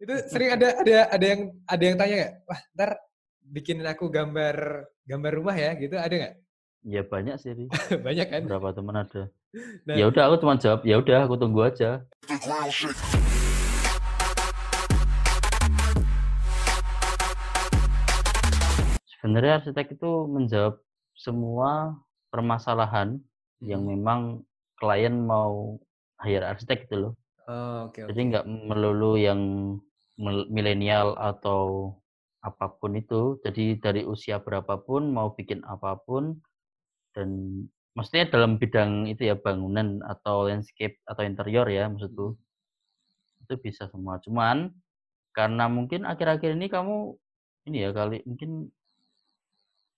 Itu 0.00 0.16
sering 0.32 0.56
ada 0.56 0.80
ada 0.80 1.12
ada 1.12 1.26
yang 1.28 1.52
ada 1.68 1.84
yang 1.84 1.96
tanya 2.00 2.14
nggak? 2.16 2.34
Wah, 2.48 2.60
ntar 2.72 2.90
bikinin 3.44 3.84
aku 3.84 4.08
gambar 4.08 4.88
gambar 5.04 5.32
rumah 5.36 5.52
ya, 5.52 5.76
gitu 5.76 6.00
ada 6.00 6.08
nggak? 6.08 6.34
Ya 6.88 7.04
banyak 7.04 7.36
sih, 7.36 7.52
Ri. 7.52 7.68
Banyak 8.08 8.32
kan? 8.32 8.42
Berapa 8.48 8.72
teman 8.72 9.04
ada. 9.04 9.28
Nah, 9.84 10.00
Ya 10.00 10.08
udah 10.08 10.32
aku 10.32 10.40
cuma 10.40 10.56
jawab, 10.56 10.88
ya 10.88 10.96
udah 10.96 11.28
aku 11.28 11.36
tunggu 11.36 11.68
aja. 11.68 12.00
Sebenarnya 19.20 19.60
arsitek 19.60 20.00
itu 20.00 20.10
menjawab 20.32 20.80
semua 21.12 21.92
permasalahan 22.32 23.20
yang 23.60 23.84
mm. 23.84 23.88
memang 24.00 24.20
klien 24.80 25.12
mau 25.12 25.76
hire 26.24 26.48
arsitek 26.48 26.88
gitu 26.88 26.96
loh. 26.96 27.12
Oh, 27.44 27.92
oke 27.92 28.00
oke. 28.00 28.08
Jadi 28.08 28.20
nggak 28.32 28.48
melulu 28.48 29.20
yang 29.20 29.40
milenial 30.20 31.16
atau 31.16 31.94
apa 32.44 32.76
pun 32.76 32.92
itu. 32.96 33.40
Jadi 33.40 33.80
dari 33.80 34.02
usia 34.04 34.40
berapapun 34.40 35.08
mau 35.12 35.32
bikin 35.32 35.64
apa 35.64 35.96
pun 36.04 36.36
dan 37.16 37.28
maksudnya 37.96 38.28
dalam 38.30 38.60
bidang 38.60 39.08
itu 39.08 39.26
ya 39.32 39.34
bangunan 39.34 39.98
atau 40.04 40.46
landscape 40.46 41.00
atau 41.08 41.24
interior 41.24 41.66
ya 41.66 41.88
maksudku 41.88 42.36
itu 43.48 43.54
bisa 43.58 43.88
semua. 43.88 44.20
Cuman 44.22 44.70
karena 45.34 45.66
mungkin 45.66 46.04
akhir-akhir 46.04 46.54
ini 46.54 46.68
kamu 46.68 47.16
ini 47.70 47.88
ya 47.88 47.90
kali 47.90 48.22
mungkin 48.28 48.68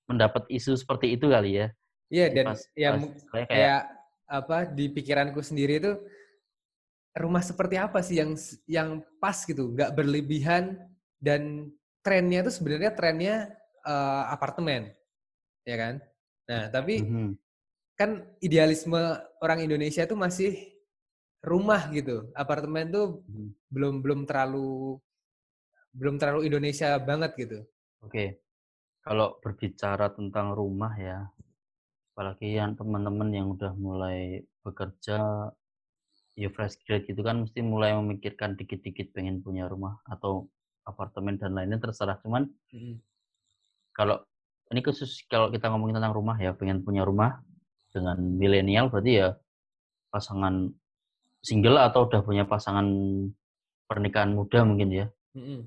mendapat 0.09 0.47
isu 0.51 0.79
seperti 0.79 1.15
itu 1.19 1.27
kali 1.29 1.63
ya. 1.63 1.67
Iya 2.13 2.27
dan 2.33 2.45
pas- 2.53 2.69
ya 2.77 2.89
pas- 2.97 3.25
kayak 3.33 3.49
kayak 3.49 3.81
apa 4.33 4.57
di 4.73 4.89
pikiranku 4.89 5.41
sendiri 5.45 5.77
itu 5.77 5.93
rumah 7.13 7.45
seperti 7.45 7.77
apa 7.77 8.01
sih 8.01 8.17
yang 8.21 8.33
yang 8.65 8.89
pas 9.21 9.37
gitu, 9.45 9.73
nggak 9.77 9.93
berlebihan 9.93 10.81
dan 11.21 11.69
trennya 12.01 12.43
itu 12.45 12.53
sebenarnya 12.53 12.93
trennya 12.97 13.35
eh, 13.83 14.25
apartemen, 14.31 14.95
ya 15.67 15.77
kan? 15.77 15.95
Nah 16.49 16.63
tapi 16.71 17.03
Mhm. 17.03 17.35
kan 17.99 18.11
idealisme 18.41 18.99
orang 19.43 19.63
Indonesia 19.63 20.03
itu 20.07 20.17
masih 20.17 20.53
rumah 21.43 21.91
gitu, 21.93 22.31
apartemen 22.39 22.89
tuh 22.95 23.27
Mhm. 23.27 23.49
belum 23.75 23.95
belum 24.01 24.21
terlalu 24.25 24.97
belum 25.93 26.17
terlalu 26.17 26.49
Indonesia 26.49 26.97
banget 26.97 27.37
gitu. 27.37 27.59
Oke, 28.01 28.41
kalau 29.05 29.37
berbicara 29.45 30.09
tentang 30.11 30.57
rumah 30.57 30.97
ya, 30.97 31.29
apalagi 32.15 32.57
yang 32.57 32.73
teman-teman 32.75 33.29
yang 33.31 33.47
udah 33.53 33.73
mulai 33.77 34.41
bekerja, 34.65 35.53
ya 36.39 36.49
fresh 36.49 36.81
grade 36.85 37.09
gitu 37.09 37.21
kan, 37.21 37.45
mesti 37.45 37.61
mulai 37.61 37.93
memikirkan 37.97 38.57
dikit-dikit 38.57 39.13
pengen 39.13 39.45
punya 39.45 39.69
rumah 39.69 40.01
atau 40.09 40.49
apartemen 40.89 41.39
dan 41.39 41.55
lainnya 41.55 41.79
terserah. 41.79 42.19
Cuman 42.25 42.49
kalau 43.93 44.21
ini 44.73 44.81
khusus 44.81 45.25
kalau 45.29 45.53
kita 45.53 45.69
ngomongin 45.69 46.01
tentang 46.01 46.17
rumah 46.17 46.37
ya, 46.41 46.57
pengen 46.57 46.81
punya 46.81 47.05
rumah 47.05 47.41
dengan 47.93 48.17
milenial 48.17 48.89
berarti 48.89 49.13
ya 49.21 49.29
pasangan 50.09 50.73
single 51.45 51.77
atau 51.77 52.09
udah 52.09 52.25
punya 52.25 52.49
pasangan 52.49 52.87
pernikahan 53.85 54.33
muda 54.33 54.65
mungkin 54.65 54.89
ya. 54.89 55.07
Mm-mm. 55.33 55.65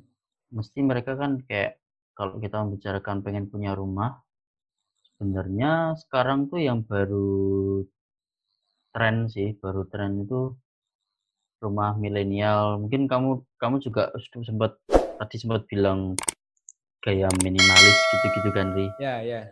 mesti 0.53 0.79
mereka 0.85 1.17
kan 1.17 1.41
kayak 1.49 1.81
kalau 2.15 2.39
kita 2.39 2.63
membicarakan 2.63 3.25
pengen 3.25 3.51
punya 3.51 3.75
rumah, 3.75 4.23
sebenarnya 5.03 5.99
sekarang 5.99 6.47
tuh 6.47 6.63
yang 6.63 6.79
baru 6.87 7.83
tren 8.95 9.27
sih, 9.27 9.59
baru 9.59 9.83
tren 9.91 10.23
itu 10.23 10.55
rumah 11.59 11.99
milenial. 11.99 12.79
Mungkin 12.79 13.11
kamu 13.11 13.43
kamu 13.59 13.75
juga 13.83 14.15
sempat 14.23 14.79
tadi 15.19 15.35
sempat 15.35 15.67
bilang 15.67 16.15
gaya 17.03 17.27
minimalis 17.43 17.97
gitu-gitu 18.15 18.49
kan, 18.55 18.71
Ri. 18.71 18.87
Ya 18.95 19.19
ya. 19.19 19.51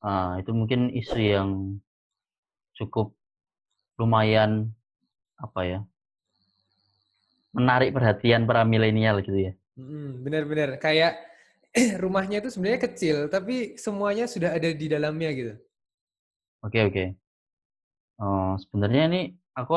Ah, 0.00 0.40
itu 0.40 0.56
mungkin 0.56 0.88
isu 0.96 1.20
yang 1.20 1.50
cukup 2.80 3.12
lumayan 4.00 4.72
apa 5.36 5.60
ya? 5.68 5.80
menarik 7.50 7.90
perhatian 7.90 8.46
para 8.46 8.62
milenial 8.62 9.18
gitu 9.26 9.50
ya. 9.50 9.52
Mm, 9.74 10.22
Benar-benar 10.22 10.70
kayak 10.78 11.18
rumahnya 12.02 12.42
itu 12.42 12.50
sebenarnya 12.50 12.80
kecil, 12.86 13.16
tapi 13.26 13.74
semuanya 13.78 14.26
sudah 14.30 14.54
ada 14.54 14.70
di 14.70 14.86
dalamnya 14.86 15.30
gitu. 15.34 15.54
Oke 16.62 16.78
oke. 16.86 17.04
Oh, 18.22 18.50
sebenarnya 18.62 19.02
ini 19.08 19.18
aku 19.58 19.72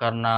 karena 0.00 0.28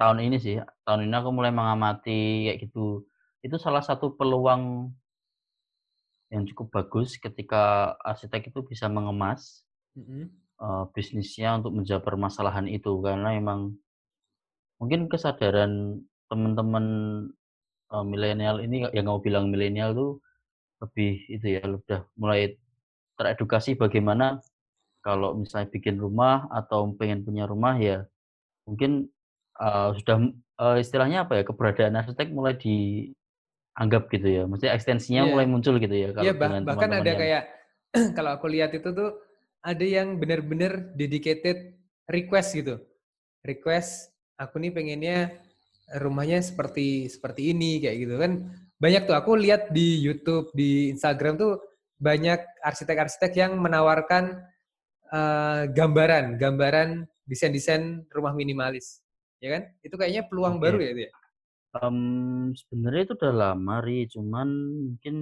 tahun 0.00 0.18
ini 0.26 0.36
sih, 0.44 0.56
tahun 0.86 1.00
ini 1.08 1.14
aku 1.20 1.30
mulai 1.36 1.52
mengamati 1.58 2.46
kayak 2.48 2.58
gitu. 2.68 3.04
Itu 3.44 3.56
salah 3.64 3.82
satu 3.88 4.06
peluang 4.18 4.92
yang 6.34 6.42
cukup 6.50 6.66
bagus 6.74 7.08
ketika 7.24 7.94
arsitek 8.02 8.50
itu 8.50 8.60
bisa 8.70 8.86
mengemas 8.90 9.62
Mm-mm. 9.96 10.30
eh, 10.64 10.84
bisnisnya 10.94 11.48
untuk 11.58 11.72
menjawab 11.76 12.04
permasalahan 12.08 12.66
itu 12.70 12.92
karena 13.04 13.28
memang 13.38 13.60
mungkin 14.80 15.00
kesadaran 15.12 15.72
teman-teman 16.30 16.84
eh, 17.92 18.04
milenial 18.12 18.56
ini 18.66 18.76
yang 18.96 19.04
kamu 19.08 19.20
bilang 19.26 19.44
milenial 19.52 19.90
tuh 20.00 20.10
lebih 20.82 21.12
itu 21.32 21.46
ya 21.56 21.62
udah 21.64 22.00
mulai 22.20 22.56
teredukasi 23.18 23.76
bagaimana 23.80 24.40
kalau 25.06 25.38
misalnya 25.38 25.70
bikin 25.70 26.02
rumah 26.02 26.50
atau 26.50 26.90
pengen 26.98 27.22
punya 27.22 27.46
rumah 27.46 27.78
ya 27.78 28.02
mungkin 28.66 29.06
eh, 29.56 29.90
sudah 30.02 30.16
eh, 30.34 30.76
istilahnya 30.82 31.22
apa 31.22 31.38
ya 31.38 31.42
keberadaan 31.46 31.94
arsitek 31.94 32.34
mulai 32.34 32.58
dianggap 32.58 34.10
gitu 34.10 34.26
ya 34.26 34.42
maksudnya 34.44 34.74
ekstensinya 34.74 35.22
Iya. 35.22 35.30
mulai 35.30 35.46
muncul 35.46 35.78
gitu 35.78 35.94
ya 35.94 36.10
kalau 36.10 36.24
Iya, 36.26 36.34
bah- 36.34 36.40
bahkan 36.50 36.62
teman-teman 36.66 36.98
ada 36.98 37.06
yang- 37.06 37.20
kayak 37.22 37.42
kalau 38.18 38.30
aku 38.34 38.46
lihat 38.50 38.70
itu 38.74 38.88
tuh 38.90 39.10
ada 39.62 39.86
yang 39.86 40.18
benar-benar 40.18 40.94
dedicated 40.94 41.74
request 42.06 42.54
gitu. 42.54 42.78
Request 43.42 44.10
aku 44.38 44.58
nih 44.58 44.70
pengennya 44.70 45.18
rumahnya 45.98 46.38
seperti 46.38 47.06
seperti 47.06 47.50
ini 47.54 47.78
kayak 47.78 47.96
gitu 47.98 48.14
kan. 48.18 48.32
Banyak 48.78 49.06
tuh 49.06 49.16
aku 49.16 49.34
lihat 49.34 49.70
di 49.70 49.98
YouTube, 49.98 50.50
di 50.52 50.90
Instagram 50.90 51.34
tuh 51.34 51.58
banyak 51.96 52.36
arsitek-arsitek 52.60 53.32
yang 53.34 53.52
menawarkan 53.56 54.38
eh, 55.12 55.62
gambaran, 55.72 56.38
gambaran 56.40 56.88
desain-desain 57.26 58.06
rumah 58.14 58.32
minimalis. 58.34 59.02
Ya 59.42 59.58
kan? 59.58 59.62
Itu 59.84 59.94
kayaknya 60.00 60.26
peluang 60.30 60.58
Oke. 60.58 60.62
baru 60.62 60.78
ya 60.82 60.90
itu 60.94 61.02
ya. 61.08 61.12
Em, 61.76 61.98
sebenarnya 62.56 63.02
itu 63.06 63.14
udah 63.20 63.34
lama 63.42 63.74
ri 63.86 64.08
cuman 64.14 64.48
mungkin 64.86 65.16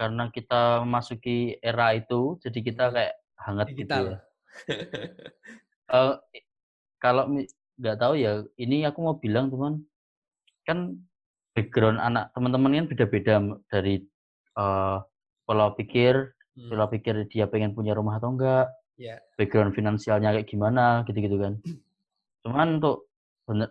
karena 0.00 0.24
kita 0.36 0.82
memasuki 0.84 1.60
era 1.60 1.86
itu 2.00 2.40
jadi 2.44 2.58
kita 2.68 2.84
Hmm. 2.88 2.94
kayak 2.96 3.14
hangat 3.44 3.68
gitu 3.80 3.98
Digital. 3.98 4.04
ya 4.10 4.16
Eh, 5.92 6.12
kalau 7.02 7.24
nggak 7.80 7.98
tahu 8.02 8.14
ya, 8.18 8.42
ini 8.58 8.86
aku 8.88 8.98
mau 9.06 9.16
bilang 9.20 9.46
teman, 9.52 9.74
kan 10.68 10.78
background 11.56 11.98
anak 12.02 12.32
teman-teman 12.34 12.72
kan 12.78 12.86
beda-beda 12.92 13.34
dari 13.72 13.94
eh, 14.58 14.96
pola 15.46 15.66
pikir, 15.78 16.14
Hmm, 16.56 16.68
pola 16.72 16.86
pikir 16.90 17.14
dia 17.32 17.46
pengen 17.52 17.72
punya 17.76 17.92
rumah 17.98 18.18
atau 18.18 18.32
enggak, 18.34 18.66
Ya. 18.96 19.20
background 19.36 19.76
finansialnya 19.76 20.32
kayak 20.32 20.48
gimana, 20.48 21.04
gitu-gitu 21.04 21.36
kan. 21.36 21.60
Cuman 22.44 22.80
untuk 22.80 23.12
bener, 23.44 23.68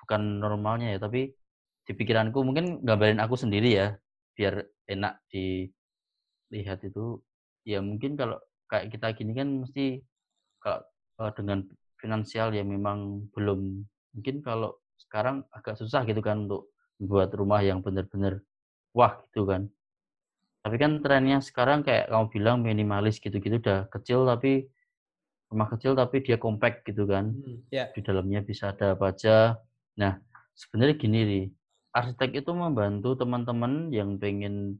bukan 0.00 0.22
normalnya 0.40 0.96
ya, 0.96 0.98
tapi 1.00 1.28
di 1.84 1.92
pikiranku 1.92 2.40
mungkin 2.40 2.80
gambarin 2.80 3.20
aku 3.20 3.36
sendiri 3.36 3.70
ya, 3.76 3.88
biar 4.32 4.64
enak 4.88 5.20
dilihat 5.30 6.80
itu. 6.86 7.20
Ya 7.68 7.78
mungkin 7.84 8.16
kalau 8.18 8.40
kayak 8.66 8.90
kita 8.90 9.12
gini 9.14 9.32
kan 9.36 9.48
mesti 9.62 10.00
kalau 10.62 10.82
eh, 11.22 11.32
dengan 11.38 11.58
finansial 12.00 12.50
ya 12.56 12.64
memang 12.66 13.28
belum 13.36 13.86
mungkin 14.16 14.36
kalau 14.42 14.74
sekarang 14.98 15.44
agak 15.54 15.78
susah 15.78 16.02
gitu 16.08 16.18
kan 16.24 16.48
untuk 16.48 16.72
membuat 16.98 17.30
rumah 17.34 17.60
yang 17.62 17.80
benar-benar 17.84 18.40
wah 18.96 19.20
gitu 19.30 19.44
kan. 19.48 19.68
Tapi 20.62 20.76
kan 20.78 21.02
trennya 21.02 21.42
sekarang 21.42 21.82
kayak 21.82 22.06
kamu 22.06 22.26
bilang 22.30 22.56
minimalis 22.62 23.18
gitu-gitu 23.18 23.58
udah 23.58 23.90
kecil 23.90 24.22
tapi 24.30 24.70
rumah 25.50 25.68
kecil 25.74 25.98
tapi 25.98 26.22
dia 26.22 26.38
compact 26.38 26.86
gitu 26.86 27.04
kan. 27.04 27.34
Hmm, 27.34 27.66
Ya. 27.68 27.90
Di 27.90 28.00
dalamnya 28.00 28.40
bisa 28.46 28.70
ada 28.70 28.94
apa 28.94 29.10
aja. 29.10 29.58
Nah, 29.98 30.22
sebenarnya 30.54 30.94
gini 30.96 31.18
nih, 31.26 31.44
arsitek 31.92 32.46
itu 32.46 32.50
membantu 32.54 33.18
teman-teman 33.18 33.90
yang 33.90 34.16
pengen 34.16 34.78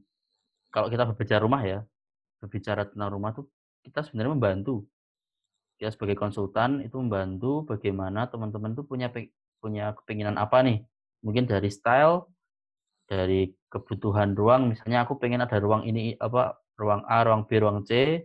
kalau 0.73 0.89
kita 0.89 1.05
berbicara 1.05 1.43
rumah 1.43 1.61
ya, 1.61 1.79
berbicara 2.39 2.87
tentang 2.89 3.11
rumah 3.13 3.35
tuh 3.35 3.45
kita 3.83 4.07
sebenarnya 4.07 4.33
membantu 4.39 4.87
kita 5.77 5.91
sebagai 5.99 6.15
konsultan 6.15 6.79
itu 6.79 6.95
membantu 6.95 7.67
bagaimana 7.67 8.31
teman-teman 8.31 8.71
tuh 8.71 8.87
punya 8.87 9.11
punya 9.59 9.91
kepinginan 9.99 10.39
apa 10.39 10.63
nih 10.63 10.83
mungkin 11.19 11.43
dari 11.43 11.67
style 11.67 12.27
dari 13.13 13.41
kebutuhan 13.73 14.33
ruang 14.39 14.61
misalnya 14.71 15.05
aku 15.05 15.13
pengen 15.21 15.41
ada 15.45 15.57
ruang 15.65 15.83
ini 15.89 16.17
apa 16.21 16.57
ruang 16.81 17.01
A 17.09 17.17
ruang 17.27 17.43
B 17.49 17.51
ruang 17.63 17.79
C 17.89 18.23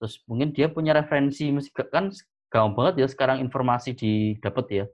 terus 0.00 0.14
mungkin 0.30 0.48
dia 0.56 0.66
punya 0.72 0.92
referensi 0.96 1.50
mesti 1.54 1.70
kan 1.94 2.10
gampang 2.52 2.74
banget 2.78 2.94
ya 3.04 3.08
sekarang 3.14 3.38
informasi 3.44 3.90
didapat 3.98 4.66
ya 4.70 4.84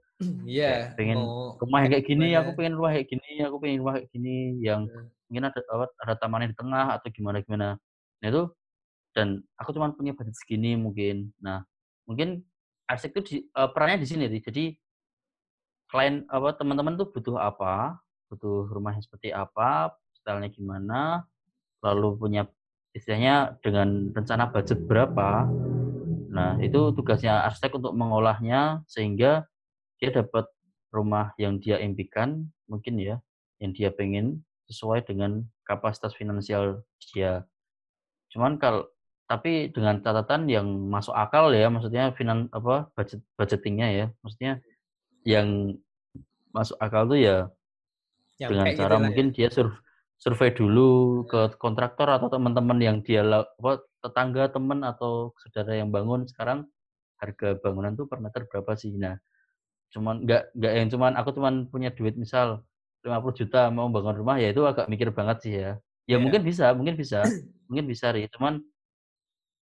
Iya. 0.46 0.96
pengen 0.98 1.18
mau 1.18 1.60
rumah 1.60 1.78
yang 1.84 1.90
kayak 1.96 2.06
gini, 2.08 2.26
aku 2.36 2.50
gimana. 2.52 2.58
pengen 2.58 2.74
rumah 2.78 2.90
kayak 2.96 3.08
gini, 3.12 3.30
aku 3.46 3.56
pengen 3.62 3.78
rumah 3.80 3.94
kayak 4.00 4.08
gini, 4.12 4.36
yang 4.60 4.82
Heeh. 4.88 5.06
mungkin 5.28 5.44
ada 5.48 5.60
apa, 5.72 5.86
ada 6.04 6.14
tamannya 6.20 6.48
di 6.52 6.56
tengah 6.58 6.86
atau 7.00 7.08
gimana-gimana. 7.12 7.68
Nah 8.20 8.26
itu 8.28 8.42
dan 9.16 9.28
aku 9.60 9.70
cuman 9.76 9.92
punya 9.98 10.12
budget 10.16 10.36
segini 10.38 10.76
mungkin. 10.78 11.32
Nah, 11.40 11.64
mungkin 12.08 12.44
arsitek 12.90 13.12
itu 13.16 13.22
di 13.28 13.36
eee, 13.50 13.68
perannya 13.74 13.98
di 14.02 14.08
sini. 14.08 14.24
Jadi 14.28 14.64
klien 15.90 16.26
apa, 16.30 16.48
teman-teman 16.58 16.94
tuh 16.98 17.08
butuh 17.14 17.36
apa, 17.38 17.98
butuh 18.30 18.70
rumah 18.70 18.94
yang 18.94 19.04
seperti 19.04 19.30
apa, 19.30 19.94
style-nya 20.20 20.50
gimana, 20.50 21.26
lalu 21.82 22.18
punya 22.18 22.42
istilahnya 22.96 23.60
dengan 23.60 24.10
rencana 24.10 24.50
budget 24.50 24.82
berapa. 24.88 25.46
Nah, 26.32 26.58
itu 26.60 26.92
tugasnya 26.92 27.46
arsitek 27.46 27.78
untuk 27.78 27.94
mengolahnya 27.94 28.82
sehingga 28.90 29.46
dia 30.00 30.10
dapat 30.12 30.48
rumah 30.92 31.32
yang 31.36 31.60
dia 31.60 31.80
impikan 31.80 32.48
mungkin 32.66 32.98
ya, 32.98 33.16
yang 33.62 33.72
dia 33.76 33.92
pengen 33.92 34.42
sesuai 34.66 35.06
dengan 35.06 35.46
kapasitas 35.62 36.16
finansial 36.16 36.82
dia. 37.12 37.46
Cuman 38.32 38.58
kal 38.58 38.90
tapi 39.26 39.74
dengan 39.74 39.98
catatan 39.98 40.46
yang 40.46 40.66
masuk 40.66 41.10
akal 41.10 41.50
ya, 41.50 41.66
maksudnya 41.66 42.14
finan 42.14 42.46
apa, 42.54 42.90
budget 42.94 43.20
budgeting-nya 43.34 43.88
ya. 43.90 44.06
Maksudnya 44.22 44.52
yang 45.26 45.74
masuk 46.54 46.78
akal 46.78 47.10
tuh 47.10 47.18
ya 47.18 47.36
dengan 48.40 48.68
Nyampe 48.68 48.78
cara 48.78 48.84
gitulah 48.84 49.00
ya. 49.00 49.04
mungkin 49.08 49.26
dia 49.32 49.48
sur 49.48 49.68
survei 50.16 50.50
dulu 50.52 51.24
ke 51.28 51.56
kontraktor 51.60 52.08
atau 52.08 52.32
teman-teman 52.32 52.78
yang 52.80 52.96
dia 53.04 53.20
apa, 53.24 53.84
tetangga, 54.00 54.48
teman, 54.48 54.80
atau 54.80 55.36
saudara 55.40 55.76
yang 55.76 55.92
bangun 55.92 56.24
sekarang 56.24 56.64
harga 57.20 57.56
bangunan 57.60 57.92
tuh 57.96 58.08
per 58.08 58.20
meter 58.20 58.48
berapa 58.48 58.72
sih. 58.76 58.96
Nah, 58.96 59.16
cuman 59.92 60.24
nggak 60.24 60.56
nggak 60.56 60.72
yang 60.72 60.88
cuman 60.92 61.12
aku 61.20 61.30
cuman 61.36 61.54
punya 61.68 61.92
duit 61.92 62.16
misal 62.16 62.64
50.000.000 63.04 63.68
mau 63.72 63.88
bangun 63.92 64.16
rumah, 64.16 64.36
ya 64.40 64.50
itu 64.52 64.64
agak 64.64 64.88
mikir 64.88 65.12
banget 65.12 65.36
sih 65.44 65.52
ya. 65.56 65.72
Ya 66.08 66.16
Iya. 66.16 66.22
mungkin 66.22 66.42
bisa 66.44 66.72
mungkin 66.72 66.96
bisa 67.02 67.20
mungkin 67.68 67.84
bisa 67.88 68.12
Ri, 68.14 68.28
cuman 68.32 68.60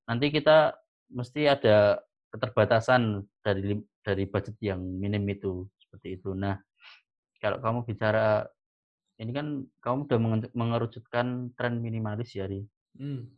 nanti 0.08 0.32
kita 0.32 0.80
mesti 1.12 1.48
ada 1.48 2.00
keterbatasan 2.32 3.24
dari 3.44 3.80
dari 4.04 4.24
budget 4.28 4.56
yang 4.64 4.80
minim 4.80 5.24
itu, 5.28 5.68
seperti 5.76 6.20
itu. 6.20 6.32
Nah, 6.32 6.56
kalau 7.44 7.60
kamu 7.60 7.80
bicara 7.84 8.48
ini 9.22 9.32
kan 9.38 9.48
kamu 9.84 10.00
udah 10.08 10.20
menge 10.24 10.48
mengerucutkan 10.60 11.28
tren 11.58 11.74
minimalis 11.86 12.30
ya, 12.38 12.46
Ri. 12.52 12.62
Mmm. 13.02 13.38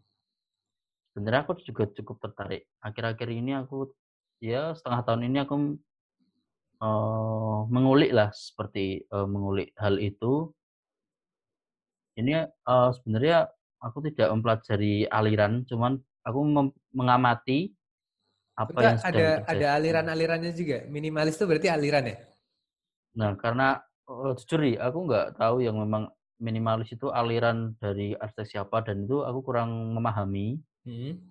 Sebenarnya 1.16 1.42
aku 1.46 1.54
juga 1.66 1.84
cukup 1.98 2.18
tertarik. 2.22 2.70
Akhir-akhir 2.86 3.30
ini 3.34 3.52
aku 3.58 3.90
ya 4.46 4.78
setengah 4.78 5.02
tahun 5.10 5.22
ini 5.34 5.38
aku, 5.42 5.56
eee, 6.82 7.58
mengulik 7.74 8.12
lah 8.18 8.30
seperti, 8.36 9.06
eee, 9.08 9.28
mengulik 9.30 9.70
hal 9.80 9.96
itu. 10.02 10.54
Ini, 12.18 12.34
eee, 12.50 12.90
sebenarnya 12.98 13.38
aku 13.84 13.98
tidak 14.10 14.28
mempelajari 14.34 15.06
aliran, 15.10 15.64
cuman 15.70 16.02
aku 16.26 16.40
mengamati 16.96 17.70
apa 18.58 18.80
Enggak, 18.80 18.96
yang 18.96 18.98
sedang 19.02 19.30
ada 19.32 19.42
ada 19.50 19.68
terjadi. 19.74 19.80
aliran-alirannya 19.82 20.52
juga? 20.54 20.86
Minimalis 20.94 21.34
itu 21.42 21.46
berarti 21.50 21.70
aliran 21.74 22.06
ya? 22.06 22.18
Nah, 23.18 23.34
karena, 23.42 23.82
eee, 24.10 24.32
jujur 24.42 24.60
nih, 24.66 24.76
aku 24.82 24.98
nggak 25.08 25.28
tahu 25.40 25.56
yang 25.66 25.78
memang 25.80 26.10
minimalis 26.42 26.90
itu 26.96 27.08
aliran 27.12 27.76
dari 27.84 28.16
arsitek 28.16 28.48
siapa 28.48 28.78
dan 28.88 29.06
itu 29.06 29.22
aku 29.28 29.40
kurang 29.48 29.72
memahami, 29.96 30.60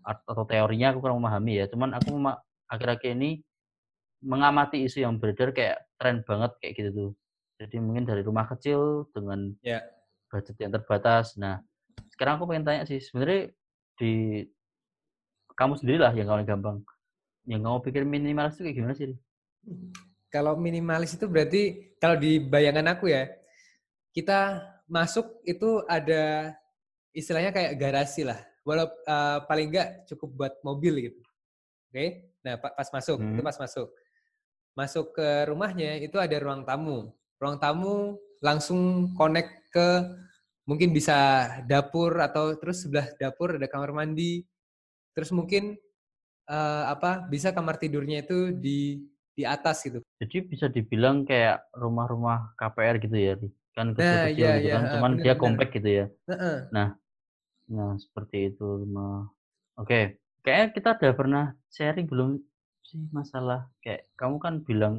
at 0.07 0.19
atau 0.29 0.45
teorinya 0.49 0.93
aku 0.95 1.01
kurang 1.05 1.19
memahami 1.23 1.53
ya. 1.63 1.67
Cuman 1.73 1.91
aku 1.99 2.11
akhir-akhir 2.71 3.11
ini 3.19 3.31
mengamati 4.25 4.83
isu 4.87 5.05
yang 5.07 5.15
beredar 5.23 5.51
kayak 5.55 5.87
tren 6.01 6.23
banget 6.27 6.53
kayak 6.63 6.75
gitu 6.79 6.91
tuh. 6.95 7.11
Jadi 7.63 7.77
mungkin 7.83 8.05
dari 8.09 8.23
rumah 8.27 8.47
kecil 8.51 9.11
dengan 9.15 9.55
Ya. 9.63 9.83
budget 10.33 10.57
yang 10.61 10.73
terbatas. 10.75 11.37
Nah, 11.41 11.63
sekarang 12.15 12.41
aku 12.41 12.47
pengen 12.51 12.67
tanya 12.69 12.85
sih, 12.89 13.01
sebenarnya 13.03 13.53
di 13.99 14.45
kamu 15.59 15.75
sendirilah 15.81 16.13
yang 16.15 16.29
paling 16.31 16.47
gampang, 16.49 16.79
yang 17.51 17.61
kamu 17.65 17.79
pikir 17.87 18.03
minimalis 18.07 18.57
itu 18.59 18.71
kayak 18.71 18.77
gimana 18.79 18.95
sih? 18.99 19.11
Kalau 20.33 20.61
minimalis 20.61 21.17
itu 21.17 21.25
berarti 21.25 21.63
kalau 21.97 22.21
di 22.21 22.37
bayangan 22.37 22.85
aku 22.93 23.09
ya, 23.09 23.25
kita 24.13 24.61
masuk 24.89 25.41
itu 25.49 25.85
ada 25.89 26.53
istilahnya 27.17 27.53
kayak 27.55 27.77
garasi 27.81 28.25
lah. 28.29 28.41
Walau 28.65 28.89
eee, 28.89 29.39
paling 29.49 29.69
enggak 29.73 29.89
cukup 30.13 30.31
buat 30.37 30.55
mobil 30.65 30.95
gitu. 31.11 31.21
Oke. 31.93 32.35
Nah, 32.45 32.57
pa 32.61 32.73
pas 32.77 32.89
masuk, 32.93 33.19
itu 33.33 33.41
Hmm. 33.43 33.49
pas 33.49 33.59
masuk. 33.61 33.89
Masuk 34.77 35.07
ke 35.17 35.29
rumahnya 35.51 35.99
itu 36.03 36.17
ada 36.21 36.37
ruang 36.41 36.65
tamu. 36.69 37.13
Ruang 37.41 37.59
tamu 37.61 38.19
langsung 38.45 39.13
connect 39.19 39.73
ke 39.75 39.89
mungkin 40.69 40.93
bisa 40.97 41.49
dapur 41.69 42.15
atau 42.21 42.57
terus 42.61 42.85
sebelah 42.87 43.09
dapur 43.21 43.57
ada 43.61 43.69
kamar 43.71 43.93
mandi. 43.97 44.45
Terus 45.17 45.31
mungkin, 45.35 45.77
eee, 46.49 46.85
apa, 46.89 47.27
bisa 47.31 47.53
kamar 47.57 47.79
tidurnya 47.83 48.25
itu 48.27 48.53
di 48.57 49.03
di 49.39 49.45
atas 49.55 49.77
gitu. 49.87 49.99
Jadi 50.21 50.37
bisa 50.51 50.67
dibilang 50.77 51.17
kayak 51.29 51.71
rumah-rumah 51.83 52.55
KPR 52.59 52.97
gitu 53.05 53.17
ya? 53.27 53.35
Kan 53.77 53.95
Nah, 53.99 54.23
kecil-kecil 54.35 54.35
iya 54.37 54.51
gitu 54.59 54.67
iya, 54.67 54.75
kan, 54.75 54.83
cuman 54.91 55.13
bener 55.13 55.21
dia 55.23 55.35
bener. 55.37 55.39
compact 55.43 55.71
gitu 55.79 55.89
ya. 56.01 56.05
Heeh. 56.29 56.59
Nah 56.75 56.89
nah 57.71 57.91
seperti 58.05 58.37
itu 58.55 58.65
rumah 58.83 59.29
oke. 59.81 60.01
Kayaknya 60.45 60.69
kita 60.77 60.89
udah 60.99 61.13
pernah 61.21 61.45
sharing 61.75 62.07
belum 62.13 62.31
sih 62.89 63.03
masalah 63.19 63.61
kayak 63.85 64.09
kamu 64.21 64.37
kan 64.45 64.55
bilang, 64.69 64.95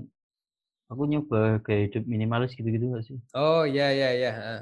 "Aku 0.92 1.04
nyoba 1.12 1.60
gaya 1.66 1.82
hidup 1.90 2.04
minimalis," 2.14 2.52
gitu-gitu 2.58 2.86
nggak 2.92 3.06
sih? 3.10 3.20
Oh, 3.44 3.62
iya 3.72 3.86
iya 3.98 4.08
iya, 4.18 4.30
heeh. 4.38 4.62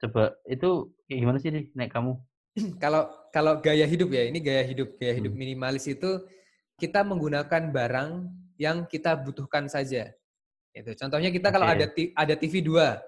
Coba 0.00 0.22
itu 0.54 0.68
kayak 1.06 1.20
gimana 1.22 1.38
sih, 1.42 1.50
Ri, 1.54 1.60
nek 1.78 1.88
kamu? 1.94 2.12
Kalau 2.82 3.08
kalau 3.32 3.60
gaya 3.64 3.86
hidup 3.88 4.12
ya, 4.12 4.28
ini 4.28 4.38
gaya 4.44 4.62
hidup. 4.64 4.96
Gaya 5.00 5.12
hidup 5.16 5.32
Hmm. 5.32 5.36
minimalis 5.36 5.88
itu 5.88 6.20
kita 6.80 7.00
menggunakan 7.06 7.62
barang 7.72 8.10
yang 8.60 8.84
kita 8.88 9.16
butuhkan 9.20 9.66
saja, 9.70 10.12
gitu. 10.76 10.92
Contohnya 10.98 11.30
kita 11.34 11.50
kalau 11.54 11.66
ada 11.68 11.86
ada 12.16 12.34
TV 12.38 12.62
2, 12.64 13.00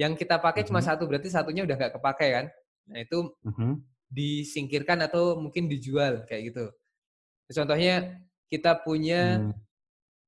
yang 0.00 0.14
kita 0.18 0.38
pakai 0.42 0.64
cuma 0.68 0.80
Mhm. 0.80 0.84
1, 0.84 1.06
berarti 1.10 1.30
satunya 1.32 1.64
udah 1.66 1.76
nggak 1.78 1.94
kepakai 2.00 2.28
kan. 2.36 2.46
Nah, 2.90 3.00
itu 3.04 3.18
Mhm. 3.44 3.88
disingkirkan 4.12 5.02
atau 5.06 5.38
mungkin 5.40 5.68
dijual, 5.70 6.24
kayak 6.28 6.42
gitu. 6.54 6.66
Contohnya 7.52 8.22
kita 8.52 8.80
punya, 8.84 9.20
Mmm. 9.20 9.58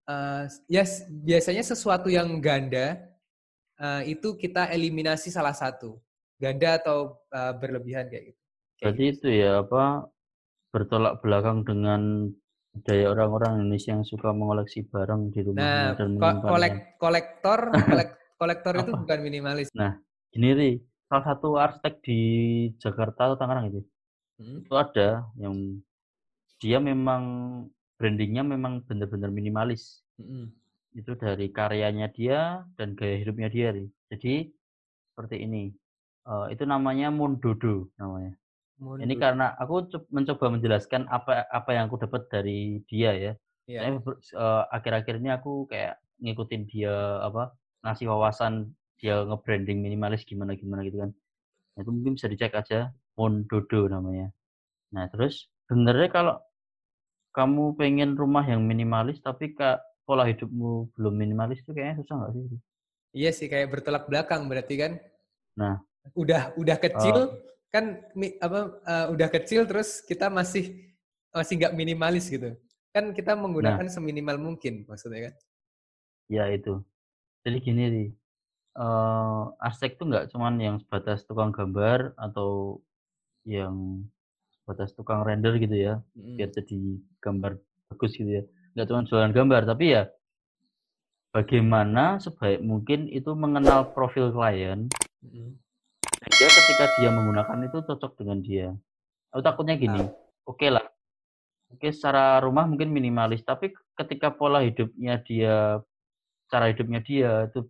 eee, 0.08 0.44
ya 0.72 0.82
s 0.86 1.06
biasanya 1.10 1.62
sesuatu 1.66 2.08
yang 2.12 2.28
ganda, 2.44 2.98
eee, 3.80 4.14
itu 4.18 4.36
kita 4.38 4.70
eliminasi 4.74 5.30
salah 5.34 5.54
satu. 5.56 6.00
Ganda 6.42 6.78
atau, 6.82 7.20
eee, 7.32 7.52
berlebihan 7.60 8.06
kayak 8.12 8.24
gitu. 8.34 8.40
Kayak 8.80 8.94
Berarti 8.94 9.02
gitu 9.02 9.12
itu 9.12 9.26
ya, 9.28 9.60
apa, 9.60 10.08
bertolak 10.74 11.20
belakang 11.24 11.64
dengan 11.68 12.32
budaya 12.70 13.10
orang-orang 13.10 13.52
Indonesia 13.66 13.90
yang 13.92 14.06
suka 14.06 14.30
mengoleksi 14.30 14.86
barang 14.86 15.34
di 15.34 15.40
rumahnya 15.42 15.92
Nah, 15.92 15.98
dan 15.98 16.10
ko 16.16 16.28
kolek 16.46 16.74
kolektor 17.02 17.58
kolek 17.90 18.10
kolektor 18.38 18.72
itu 18.78 18.92
bukan 18.94 19.18
minimalis. 19.20 19.68
Nah, 19.74 19.98
gini, 20.30 20.48
Ri, 20.54 20.70
salah 21.10 21.24
satu 21.34 21.58
arsitek 21.58 21.94
di 22.00 22.20
Jakarta 22.78 23.30
atau 23.30 23.36
Tangerang 23.36 23.74
itu, 23.74 23.80
Mhm. 24.40 24.58
itu 24.64 24.72
ada 24.78 25.28
yang 25.36 25.54
dia 26.56 26.78
memang 26.80 27.22
branding-nya 28.00 28.40
memang 28.46 28.80
bener-bener 28.88 29.28
minimalis. 29.28 30.00
Mhm. 30.16 30.48
Itu 30.96 31.14
dari 31.20 31.52
karyanya 31.52 32.08
dia 32.10 32.64
dan 32.80 32.96
gaya 32.96 33.20
hidupnya 33.20 33.52
dia, 33.52 33.76
Ri. 33.76 33.84
Jadi 34.08 34.48
seperti 35.12 35.36
ini, 35.44 35.68
eee, 36.24 36.46
itu 36.56 36.64
namanya 36.64 37.12
Mondodo 37.12 37.92
namanya. 38.00 38.39
Ini 38.80 39.12
Mundur. 39.12 39.20
karena 39.20 39.46
aku 39.60 39.74
cob 39.92 40.02
mencoba 40.08 40.46
menjelaskan 40.56 41.04
apa 41.12 41.44
apa 41.52 41.70
yang 41.76 41.92
aku 41.92 42.00
dapat 42.00 42.22
dari 42.32 42.80
dia 42.88 43.12
ya. 43.12 43.32
Iya. 43.68 43.78
Soalnya 43.84 43.92
ber 44.00 44.14
eee, 44.24 44.62
akhir-akhir 44.72 45.14
ini 45.20 45.30
aku 45.36 45.52
kayak 45.68 46.00
ngikutin 46.20 46.62
dia, 46.68 46.94
apa, 47.24 47.52
ngasih 47.84 48.06
wawasan 48.08 48.72
dia 49.00 49.24
nge-branding 49.24 49.80
minimalis 49.84 50.24
gimana-gimana 50.24 50.84
gitu 50.84 51.00
kan. 51.04 51.10
Nah, 51.76 51.80
itu 51.84 51.90
mungkin 51.92 52.12
bisa 52.16 52.28
dicek 52.28 52.52
aja, 52.56 52.92
Mondodo 53.16 53.88
namanya. 53.88 54.32
Nah, 54.92 55.08
terus 55.12 55.48
sebenarnya 55.68 56.08
kalau 56.12 56.34
kamu 57.36 57.76
pengen 57.78 58.10
rumah 58.18 58.42
yang 58.44 58.64
minimalis 58.66 59.20
tapi 59.22 59.54
ka 59.54 59.80
pola 60.08 60.26
hidupmu 60.26 60.90
belum 60.98 61.14
minimalis 61.14 61.62
itu 61.62 61.70
kayaknya 61.76 62.02
susah 62.04 62.14
nggak 62.20 62.32
sih? 62.36 62.44
Iya 63.16 63.30
sih, 63.34 63.46
kayak 63.50 63.70
bertolak 63.74 64.04
belakang 64.08 64.46
berarti 64.50 64.74
kan. 64.80 64.92
Nah. 65.56 65.82
Udah 66.16 66.52
udah 66.58 66.76
kecil 66.80 67.16
Eee 67.16 67.50
kan 67.70 68.02
apa, 68.42 68.60
eee, 68.82 69.06
udah 69.14 69.28
kecil 69.30 69.62
terus 69.66 70.02
kita 70.02 70.26
masih 70.26 70.90
masih 71.30 71.54
nggak 71.62 71.74
minimalis 71.78 72.26
gitu. 72.26 72.58
Kan 72.90 73.14
kita 73.14 73.38
Nah. 73.38 73.46
menggunakan 73.46 73.86
seminimal 73.86 74.36
mungkin 74.42 74.82
maksudnya 74.90 75.30
kan. 75.30 75.34
Ya 76.26 76.50
itu. 76.50 76.82
Jadi 77.46 77.56
gini, 77.62 77.82
Ri, 77.90 78.04
eee, 78.76 79.42
arsitek 79.62 79.96
itu 79.98 80.04
nggak 80.10 80.26
cuman 80.34 80.54
yang 80.58 80.76
sebatas 80.82 81.22
tukang 81.26 81.54
gambar 81.54 82.14
atau 82.18 82.82
yang 83.46 84.04
sebatas 84.54 84.92
tukang 84.94 85.22
render 85.22 85.56
gitu 85.58 85.74
ya, 85.74 85.94
biar 86.14 86.50
Mhm. 86.50 86.56
jadi 86.58 86.78
gambar 87.22 87.52
bagus 87.90 88.12
gitu 88.18 88.30
ya. 88.30 88.44
Nggak 88.74 88.86
cuman 88.90 89.04
jualan 89.08 89.32
gambar, 89.34 89.62
tapi 89.66 89.84
ya 89.94 90.02
bagaimana 91.30 92.18
sebaik 92.18 92.58
mungkin 92.62 93.06
itu 93.06 93.30
mengenal 93.38 93.94
profil 93.94 94.34
klien 94.34 94.90
Sehingga 96.20 96.48
ketika 96.52 96.84
dia 97.00 97.08
menggunakan 97.08 97.58
itu 97.64 97.78
cocok 97.80 98.12
dengan 98.20 98.38
dia. 98.44 98.68
Aku 99.32 99.40
takutnya 99.40 99.78
gini, 99.78 100.04
oke 100.44 100.66
lah, 100.68 100.84
oke 101.70 101.88
secara 101.94 102.42
rumah 102.42 102.66
mungkin 102.66 102.90
minimalis, 102.90 103.40
tapi 103.46 103.72
ketika 103.96 104.34
pola 104.34 104.60
hidupnya 104.60 105.22
dia, 105.22 105.78
cara 106.50 106.68
hidupnya 106.68 107.00
dia 107.00 107.46
itu 107.46 107.64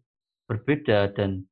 berbeda 0.49 1.13
dan 1.15 1.45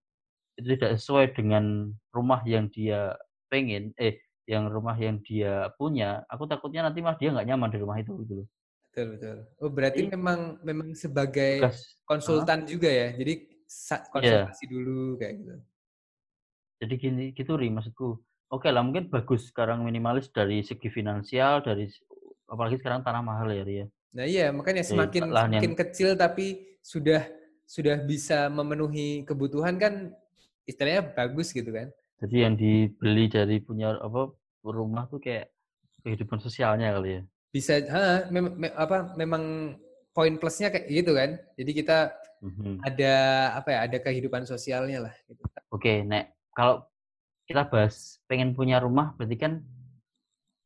itu 0.58 0.74
tidak 0.74 0.98
sesuai 0.98 1.36
dengan 1.38 1.92
rumah 2.10 2.42
yang 2.48 2.66
dia 2.72 3.14
pengen, 3.46 3.94
eh 4.00 4.18
yang 4.48 4.66
rumah 4.72 4.96
yang 4.96 5.20
dia 5.20 5.68
punya, 5.76 6.24
aku 6.26 6.48
takutnya 6.48 6.88
nanti 6.88 7.04
malah 7.04 7.20
dia 7.20 7.30
nggak 7.30 7.46
nyaman 7.52 7.68
di 7.68 7.78
rumah 7.78 8.00
itu 8.00 8.16
gitu 8.24 8.42
loh. 8.42 8.48
Betul 8.88 9.06
betul. 9.14 9.36
Oh 9.60 9.70
berarti 9.70 10.00
Jadi- 10.08 10.12
memang 10.16 10.40
memang 10.64 10.88
sebagai 10.96 11.60
Tugas 11.62 11.78
konsultan 12.08 12.64
juga 12.64 12.88
ya. 12.88 13.12
Jadi 13.12 13.44
sa- 13.68 14.02
konsultasi 14.08 14.64
dulu 14.66 15.20
kayak 15.20 15.34
gitu. 15.44 15.54
Jadi 16.78 16.94
gini 16.94 17.24
gitu 17.34 17.58
Ri 17.58 17.68
maksudku. 17.68 18.22
Oke 18.48 18.70
lah 18.70 18.80
mungkin 18.80 19.10
bagus 19.10 19.50
sekarang 19.50 19.82
minimalis 19.84 20.30
dari 20.30 20.62
segi 20.62 20.88
finansial 20.88 21.60
dari 21.60 21.90
apalagi 22.48 22.80
sekarang 22.80 23.02
tanah 23.02 23.20
mahal 23.20 23.50
ya 23.50 23.62
Ri 23.66 23.74
ya. 23.82 23.86
Nah 24.14 24.24
iya 24.24 24.46
makanya 24.54 24.86
Jadi 24.86 24.90
semakin 24.94 25.22
lahan 25.28 25.50
yang- 25.52 25.62
semakin 25.66 25.74
kecil 25.76 26.08
tapi 26.14 26.46
sudah 26.80 27.26
sudah 27.68 28.00
bisa 28.00 28.48
memenuhi 28.48 29.26
kebutuhan 29.28 29.76
kan 29.76 30.14
istilahnya 30.64 31.02
bagus 31.12 31.52
gitu 31.52 31.68
kan. 31.68 31.90
Jadi 32.24 32.36
yang 32.40 32.54
dibeli 32.56 33.28
dari 33.28 33.60
punya 33.60 33.98
apa 33.98 34.32
rumah 34.64 35.04
tuh 35.06 35.20
kayak 35.20 35.50
kehidupan 36.02 36.38
sosialnya 36.40 36.94
kali 36.94 37.20
ya. 37.20 37.22
Bisa 37.52 37.74
ha, 37.90 38.30
mem- 38.30 38.54
me- 38.56 38.74
apa 38.74 39.12
memang 39.14 39.74
poin 40.14 40.34
plusnya 40.38 40.70
kayak 40.70 40.88
gitu 40.88 41.12
kan. 41.12 41.36
Jadi 41.58 41.70
kita 41.74 41.98
Mhm. 42.40 42.80
ada 42.86 43.12
apa 43.54 43.68
ya 43.74 43.78
ada 43.84 43.98
kehidupan 43.98 44.46
sosialnya 44.46 45.04
lah 45.04 45.14
gitu. 45.26 45.42
Oke, 45.68 46.00
Nek, 46.02 46.37
kalau 46.58 46.76
kita 47.48 47.62
bahas 47.72 47.96
pengen 48.28 48.50
punya 48.58 48.76
rumah 48.84 49.08
berarti 49.16 49.36
kan 49.44 49.52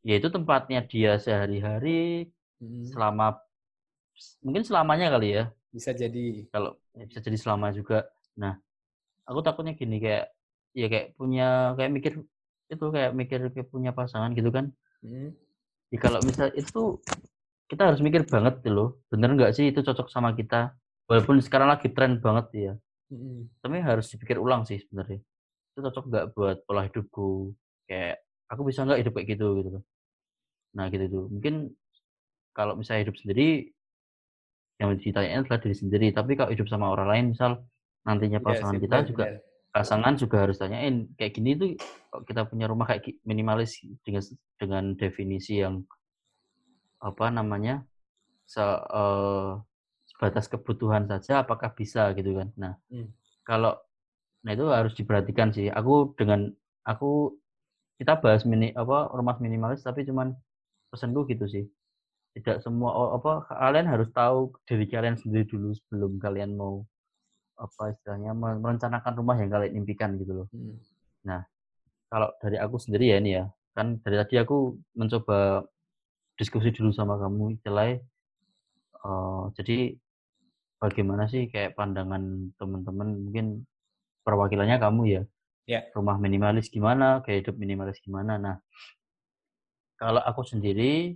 ya 0.09 0.15
itu 0.19 0.29
tempatnya 0.37 0.81
dia 0.91 1.13
sehari-hari 1.25 1.89
Hmm, 2.61 2.87
selama 2.91 3.27
mungkin 4.45 4.63
selamanya 4.69 5.07
kali 5.15 5.27
ya. 5.37 5.43
bisa 5.73 5.93
jadi. 5.97 6.47
kalau 6.53 6.71
ya 6.97 7.05
bisa 7.11 7.21
jadi 7.27 7.39
selama 7.43 7.67
juga. 7.79 7.97
Nah, 8.41 8.53
aku 9.29 9.41
takutnya 9.47 9.73
gini 9.81 9.97
kayak 10.05 10.25
ya 10.81 10.87
kayak 10.93 11.07
punya 11.19 11.45
kayak 11.79 11.93
mikir 11.97 12.13
itu 12.73 12.85
kayak 12.97 13.13
mikir 13.21 13.41
kayak 13.55 13.69
punya 13.75 13.91
pasangan 13.99 14.31
gitu 14.39 14.51
kan. 14.57 14.67
Hmm, 15.03 15.35
Ya 15.93 15.99
kalau 16.05 16.21
misal 16.29 16.49
itu 16.63 16.79
kita 17.71 17.83
harus 17.89 18.01
mikir 18.07 18.23
banget 18.35 18.55
gitu 18.65 18.71
loh. 18.79 18.89
Bener 19.13 19.31
nggak 19.37 19.53
sih 19.57 19.67
itu 19.73 19.81
cocok 19.89 20.09
sama 20.15 20.31
kita? 20.39 20.57
Walaupun 21.09 21.37
sekarang 21.47 21.69
lagi 21.73 21.89
tren 21.97 22.13
banget 22.25 22.47
ya. 22.67 22.73
hmm, 23.11 23.49
Tapi 23.63 23.77
harus 23.89 24.07
dipikir 24.13 24.39
ulang 24.45 24.63
sih 24.69 24.79
sebenarnya. 24.85 25.21
Itu 25.73 25.81
cocok 25.89 26.05
nggak 26.13 26.27
buat 26.37 26.57
pola 26.69 26.85
hidupku? 26.85 27.57
Kayak 27.89 28.21
aku 28.53 28.63
bisa 28.69 28.85
nggak 28.85 29.01
hidup 29.01 29.13
kayak 29.17 29.29
gitu 29.37 29.47
gitu 29.61 29.69
loh. 29.81 29.83
Nah 30.77 30.87
gitu 30.93 31.05
tuh. 31.09 31.25
Mungkin 31.33 31.55
kalau 32.53 32.77
misalnya 32.77 33.09
hidup 33.09 33.17
sendiri 33.17 33.73
yang 34.81 34.93
ditanyain 34.99 35.41
adalah 35.47 35.61
diri 35.63 35.77
sendiri. 35.77 36.07
Tapi 36.13 36.35
kalau 36.37 36.51
hidup 36.53 36.67
sama 36.69 36.91
orang 36.93 37.09
lain, 37.09 37.25
misal 37.33 37.63
nantinya 38.03 38.43
Iya 38.43 38.47
pasangan 38.51 38.75
sih, 38.77 38.83
kita 38.85 38.99
juga 39.07 39.25
pasangan 39.73 40.15
juga 40.19 40.37
harus 40.45 40.57
tanyain 40.61 41.09
kayak 41.17 41.33
gini 41.33 41.51
tuh 41.57 41.71
kalau 42.13 42.23
kita 42.29 42.41
punya 42.45 42.67
rumah 42.69 42.85
kayak 42.91 43.17
minimalis 43.25 43.81
dengan 44.05 44.23
dengan 44.61 44.85
definisi 44.99 45.63
yang 45.65 45.81
apa 47.01 47.27
namanya 47.33 47.83
se, 48.45 48.61
eh, 48.63 49.51
sebatas 50.11 50.47
kebutuhan 50.51 51.09
saja 51.09 51.41
apakah 51.47 51.73
bisa 51.73 52.11
gitu 52.19 52.37
kan. 52.37 52.49
Nah, 52.59 52.75
Hmm. 52.93 53.09
kalau 53.47 53.79
nah 54.45 54.51
itu 54.57 54.65
harus 54.79 54.93
diperhatikan 54.99 55.49
sih. 55.57 55.67
Aku 55.79 56.15
dengan 56.19 56.41
aku 56.91 57.37
kita 58.01 58.15
bahas 58.25 58.43
mini 58.51 58.69
apa 58.83 59.11
rumah 59.19 59.37
minimalis 59.45 59.83
tapi 59.87 60.03
cuman 60.09 60.35
pesanku 60.93 61.21
gitu 61.33 61.47
sih 61.55 61.65
tidak 62.37 62.63
semua 62.65 62.91
apa 63.19 63.33
kalian 63.51 63.87
harus 63.93 64.09
tahu 64.15 64.39
diri 64.69 64.87
kalian 64.93 65.17
sendiri 65.21 65.45
dulu 65.53 65.69
sebelum 65.79 66.13
kalian 66.25 66.53
mau 66.61 66.85
apa 67.59 67.83
istilahnya 67.95 68.33
me- 68.37 68.61
merencanakan 68.65 69.15
rumah 69.21 69.37
yang 69.41 69.51
kalian 69.55 69.73
impikan 69.85 70.11
gitu 70.21 70.33
loh. 70.45 70.47
Hmm, 70.55 70.79
Kalau 72.13 72.29
dari 72.43 72.57
aku 72.65 72.77
sendiri 72.85 73.05
ya 73.13 73.17
ini 73.23 73.31
ya, 73.39 73.45
kan 73.77 73.87
dari 74.05 74.17
tadi 74.21 74.35
aku 74.43 74.57
mencoba 75.01 75.39
diskusi 76.39 76.69
dulu 76.77 76.91
sama 76.99 77.15
kamu 77.23 77.45
istilahnya 77.57 77.97
eh, 79.07 79.43
jadi 79.57 79.77
bagaimana 80.83 81.25
sih 81.33 81.43
kayak 81.53 81.75
pandangan 81.79 82.23
teman-teman 82.61 83.09
mungkin 83.25 83.47
perwakilannya 84.25 84.77
kamu 84.83 85.03
ya. 85.15 85.23
Ya. 85.67 85.81
Rumah 85.95 86.17
minimalis 86.19 86.67
gimana, 86.75 87.23
kayak 87.23 87.39
hidup 87.47 87.57
minimalis 87.63 87.99
gimana. 88.03 88.35
Nah, 88.39 88.57
kalau 90.01 90.23
aku 90.23 90.43
sendiri 90.43 91.15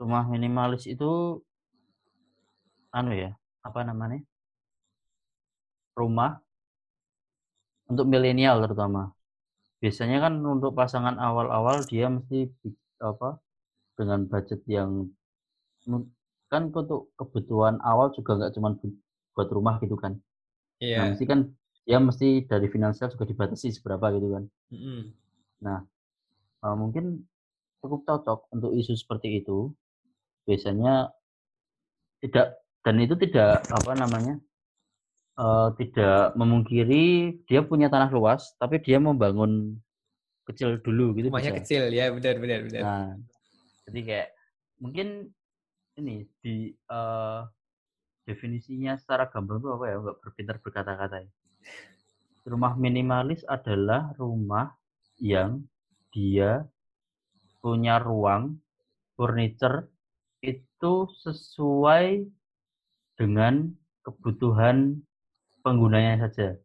rumah 0.00 0.24
minimalis 0.28 0.84
itu 0.90 1.40
anu 2.98 3.12
ya, 3.16 3.30
apa 3.66 3.80
namanya? 3.88 4.20
Rumah 5.96 6.40
untuk 7.90 8.06
milenial 8.08 8.64
terutama. 8.64 9.12
Biasanya 9.82 10.18
kan 10.24 10.34
untuk 10.44 10.72
pasangan 10.78 11.16
awal-awal 11.18 11.82
dia 11.90 12.06
mesti 12.08 12.48
apa 13.02 13.36
dengan 13.98 14.24
budget 14.30 14.60
yang 14.70 15.10
kan 16.52 16.68
untuk 16.68 17.10
kebutuhan 17.16 17.80
awal 17.80 18.12
juga 18.12 18.36
nggak 18.38 18.52
cuma 18.56 18.70
bu- 18.76 19.00
buat 19.34 19.48
rumah 19.48 19.74
gitu 19.82 19.96
kan. 19.96 20.12
Nah, 20.16 20.84
Iya. 20.84 20.98
mesti 21.16 21.24
kan 21.24 21.40
dia 21.82 21.98
mesti 21.98 22.46
dari 22.46 22.70
finansial 22.70 23.10
juga 23.10 23.26
dibatasi 23.26 23.74
seberapa 23.74 24.14
gitu 24.14 24.28
kan. 24.30 24.44
Hmm, 24.70 25.02
Uh, 26.62 26.78
mungkin 26.78 27.26
cukup 27.82 28.06
cocok 28.06 28.46
untuk 28.54 28.70
isu 28.78 28.94
seperti 28.94 29.42
itu. 29.42 29.74
Biasanya 30.46 31.10
tidak 32.22 32.62
dan 32.82 32.98
itu 33.02 33.14
tidak 33.18 33.62
apa 33.70 33.94
namanya 33.94 34.38
eh, 35.38 35.68
tidak 35.78 36.34
memungkiri 36.38 37.34
dia 37.46 37.62
punya 37.62 37.90
tanah 37.90 38.10
luas, 38.10 38.54
tapi 38.58 38.78
dia 38.82 38.98
membangun 38.98 39.78
kecil 40.46 40.82
dulu 40.82 41.14
gitu 41.14 41.30
Rumahnya 41.30 41.54
bisa. 41.54 41.60
kecil 41.62 41.82
ya 41.94 42.10
benar 42.10 42.34
benar 42.42 42.60
benar. 42.66 42.82
Nah, 42.82 43.10
jadi 43.86 44.00
kayak 44.02 44.28
mungkin 44.82 45.30
ini 45.98 46.26
di 46.42 46.74
eh, 46.74 47.40
definisinya 48.26 48.98
secara 48.98 49.30
gamblang 49.30 49.62
itu 49.62 49.68
apa 49.70 49.84
ya? 49.86 49.96
Nggak 49.98 50.16
berpintar 50.22 50.56
berkata-kata 50.62 51.16
ya. 51.22 51.30
Rumah 52.46 52.74
minimalis 52.78 53.42
adalah 53.46 54.14
rumah 54.18 54.74
yang 55.18 55.66
dia 56.14 56.66
punya 57.62 57.96
ruang 58.02 58.44
furniture 59.16 59.88
itu 60.42 60.94
sesuai 61.24 62.06
dengan 63.20 63.70
kebutuhan 64.04 65.00
penggunanya 65.64 66.14
saja. 66.28 66.58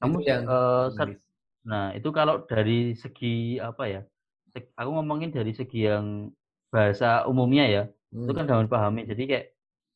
Kamu 0.00 0.18
Itu 0.18 0.24
yang 0.28 0.44
minimalis. 0.74 1.18
Nah, 1.62 1.94
itu 1.96 2.08
kalau 2.10 2.42
dari 2.50 2.94
segi 2.98 3.58
apa 3.62 3.84
ya? 3.86 4.00
Aku 4.80 4.90
ngomongin 4.96 5.30
dari 5.32 5.52
segi 5.56 5.86
yang 5.90 6.30
bahasa 6.74 7.24
umumnya 7.30 7.64
ya. 7.70 7.82
Itu 8.22 8.32
Hmm, 8.32 8.36
kan 8.36 8.44
gampang 8.48 8.66
dipahami. 8.68 9.00
Jadi 9.10 9.22
kayak 9.30 9.46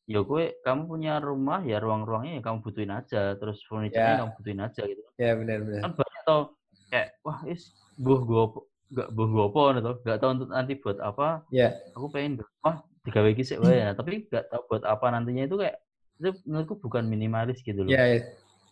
ya 0.07 0.23
gue 0.23 0.43
kamu 0.63 0.81
punya 0.87 1.19
rumah 1.19 1.59
ya 1.61 1.77
ruang-ruangnya 1.77 2.39
ya 2.39 2.41
kamu 2.41 2.57
butuhin 2.63 2.91
aja, 2.91 3.35
terus 3.35 3.59
furniture-nya 3.67 4.15
Ya. 4.15 4.19
kamu 4.23 4.31
butuhin 4.39 4.61
aja 4.63 4.81
gitu. 4.83 5.03
ya 5.19 5.31
benar 5.35 5.57
benar. 5.67 5.81
Kan 5.83 5.91
banyak 5.93 6.21
tau 6.23 6.41
kayak 6.87 7.07
wah 7.21 7.39
is 7.43 7.75
buh 7.99 8.19
gue 8.23 8.43
gak 8.87 9.09
buh 9.11 9.27
gue 9.27 9.43
apa 9.45 9.61
gitu. 9.75 9.91
Gak 10.07 10.17
tahu 10.23 10.29
untuk 10.39 10.49
nanti 10.49 10.73
buat 10.79 10.97
apa. 11.03 11.43
Ya. 11.51 11.75
Aku 11.91 12.07
pengen 12.07 12.39
wah 12.63 12.79
digawe 13.03 13.27
iki 13.29 13.43
sik 13.43 13.59
wae. 13.59 13.83
Nah, 13.83 13.93
tapi 13.93 14.23
gak 14.27 14.47
tahu 14.47 14.61
buat 14.71 14.83
apa 14.87 15.05
nantinya 15.11 15.43
itu 15.43 15.59
kayak 15.59 15.75
itu 16.17 16.29
menurutku 16.47 16.79
bukan 16.79 17.03
minimalis 17.03 17.59
gitu 17.61 17.83
loh. 17.83 17.91
Ya, 17.91 18.03
ya. 18.07 18.19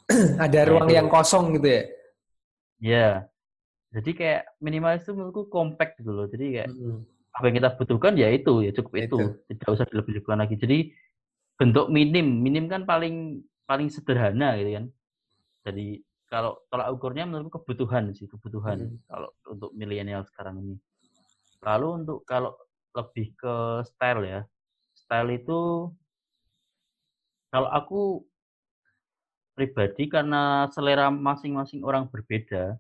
ada 0.47 0.59
Nah, 0.63 0.65
ruang 0.71 0.87
itu. 0.87 0.95
yang 0.95 1.07
kosong 1.11 1.59
gitu 1.59 1.67
ya. 1.67 1.81
Ya. 2.79 3.07
Jadi 3.91 4.11
kayak 4.11 4.41
minimalis 4.59 5.03
itu 5.03 5.11
menurutku 5.11 5.47
compact 5.47 5.99
gitu 5.99 6.11
loh. 6.11 6.27
Jadi 6.27 6.45
kayak 6.59 6.69
Hmm, 6.71 7.03
apa 7.31 7.43
yang 7.47 7.55
kita 7.59 7.69
butuhkan 7.75 8.13
ya 8.15 8.27
itu 8.31 8.63
ya 8.63 8.71
cukup 8.71 8.93
itu, 8.95 9.03
Itu. 9.03 9.19
tidak 9.51 9.67
usah 9.67 9.85
dilebih-lebihkan 9.91 10.39
lagi 10.39 10.55
jadi 10.55 10.77
bentuk 11.55 11.87
minim. 11.91 12.43
Minim 12.43 12.65
kan 12.67 12.83
paling 12.83 13.43
paling 13.65 13.87
sederhana 13.89 14.55
gitu 14.59 14.71
kan. 14.79 14.85
Jadi 15.65 16.03
kalau 16.29 16.57
tolak 16.69 16.89
ukurnya 16.93 17.25
menurutku 17.25 17.61
kebutuhan 17.61 18.11
sih 18.13 18.27
kebutuhan 18.29 18.89
Hmm. 18.89 18.97
kalau 19.07 19.29
untuk 19.49 19.71
milenial 19.73 20.25
sekarang 20.25 20.61
ini. 20.61 20.75
Lalu 21.63 22.05
untuk 22.05 22.21
kalau 22.27 22.53
lebih 22.93 23.33
ke 23.37 23.55
style 23.87 24.23
ya. 24.25 24.41
Style 24.95 25.31
itu 25.33 25.91
kalau 27.49 27.69
aku 27.71 28.01
pribadi 29.55 30.11
karena 30.11 30.67
selera 30.75 31.07
masing-masing 31.07 31.79
orang 31.87 32.11
berbeda 32.11 32.75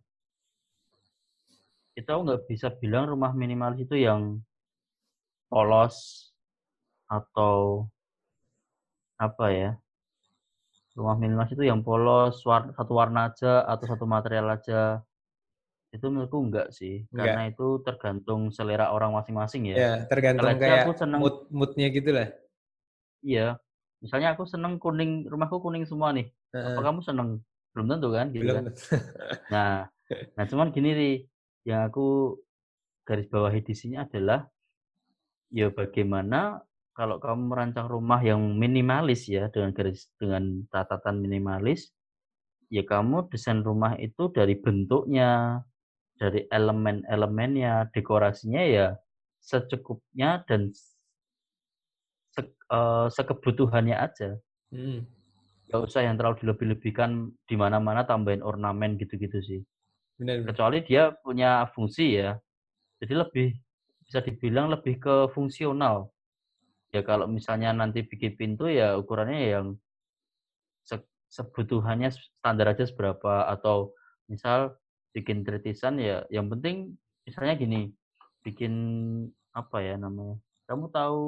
itu 1.95 2.09
aku 2.11 2.21
nggak 2.27 2.43
bisa 2.51 2.67
bilang 2.75 3.07
rumah 3.07 3.31
minimalis 3.31 3.87
itu 3.87 3.95
yang 3.95 4.43
polos 5.47 6.27
atau 7.07 7.87
apa 9.15 9.45
ya 9.51 9.71
rumah 10.95 11.19
minimalis 11.19 11.53
itu 11.53 11.67
yang 11.67 11.83
polos, 11.83 12.39
war 12.47 12.71
satu 12.71 12.95
warna 12.95 13.29
aja 13.29 13.67
atau 13.67 13.85
satu 13.85 14.07
material 14.07 14.47
aja. 14.47 15.03
Itu 15.91 16.07
menurutku 16.07 16.39
enggak 16.39 16.71
sih, 16.71 17.03
Enggak. 17.11 17.35
karena 17.35 17.41
itu 17.51 17.67
tergantung 17.83 18.41
selera 18.51 18.95
orang 18.95 19.11
masing-masing 19.11 19.75
ya. 19.75 19.75
Ya, 19.75 19.91
tergantung 20.07 20.55
kayak 20.55 20.87
aku 20.87 20.95
seneng 20.95 21.19
mood 21.19 21.37
mood-nya 21.51 21.87
gitu 21.91 22.09
lah. 22.15 22.31
Iya. 23.19 23.59
Misalnya 23.99 24.35
aku 24.35 24.47
seneng 24.47 24.79
kuning, 24.79 25.27
rumahku 25.27 25.59
kuning 25.59 25.83
semua 25.83 26.15
nih. 26.15 26.31
Apa 26.55 26.79
Heeh. 26.79 26.83
kamu 26.83 26.99
seneng? 27.03 27.29
Belum 27.75 27.85
tentu 27.91 28.09
kan, 28.11 28.27
gitu 28.31 28.43
Belum. 28.43 28.55
kan. 28.55 28.65
Nah, 29.53 29.85
nah 30.35 30.43
cuman 30.47 30.73
gini 30.73 30.89
Ri, 30.95 31.11
yang 31.67 31.85
aku 31.85 32.39
garis 33.05 33.29
bawahi 33.29 33.61
di 33.61 33.73
sini 33.77 33.95
adalah 33.99 34.47
ya 35.53 35.69
bagaimana 35.69 36.65
kalau 36.97 37.17
kamu 37.23 37.41
merancang 37.51 37.87
rumah 37.91 38.19
yang 38.23 38.41
minimalis 38.57 39.27
ya 39.29 39.51
dengan 39.53 39.71
garis 39.77 40.07
dengan 40.21 40.63
catatan 40.73 41.19
minimalis, 41.23 41.91
ya 42.71 42.83
kamu 42.87 43.27
desain 43.31 43.61
rumah 43.63 43.93
itu 43.99 44.31
dari 44.33 44.55
bentuknya, 44.59 45.61
dari 46.21 46.47
elemen-elemennya, 46.51 47.91
dekorasinya 47.95 48.63
ya 48.65 48.87
secukupnya 49.43 50.43
dan 50.49 50.71
sek 52.35 52.47
eee, 52.71 53.05
sekebutuhannya 53.15 53.95
aja. 53.97 54.29
Mhm. 54.71 55.05
Nggak 55.69 55.81
usah 55.89 56.01
yang 56.05 56.15
terlalu 56.17 56.35
dilebih-lebihkan 56.45 57.33
di 57.49 57.55
mana-mana 57.57 58.05
tambahin 58.05 58.45
ornamen 58.45 58.97
gitu-gitu 59.01 59.39
sih. 59.41 59.61
Benar 60.19 60.35
benar. 60.43 60.47
Kecuali 60.53 60.77
dia 60.85 61.03
punya 61.25 61.67
fungsi 61.73 62.21
ya. 62.21 62.37
Jadi 63.01 63.13
lebih 63.15 63.47
bisa 64.05 64.19
dibilang 64.23 64.69
lebih 64.73 64.95
ke 65.01 65.15
fungsional. 65.35 66.13
Ya 66.95 67.03
kalau 67.03 67.27
misalnya 67.27 67.75
nanti 67.75 68.07
bikin 68.07 68.39
pintu 68.39 68.71
ya 68.71 68.95
ukurannya 68.95 69.51
yang 69.51 69.67
se 70.87 70.95
sebutuhannya 71.27 72.07
standar 72.15 72.71
aja 72.71 72.87
seberapa 72.87 73.51
atau 73.51 73.91
misal 74.31 74.79
bikin 75.11 75.43
tritisan 75.43 75.99
ya 75.99 76.23
yang 76.31 76.47
penting 76.47 76.95
misalnya 77.27 77.59
gini, 77.59 77.81
bikin 78.45 78.73
apa 79.51 79.81
ya 79.81 79.97
namanya, 79.97 80.37
kamu 80.69 80.87
tahu 80.93 81.23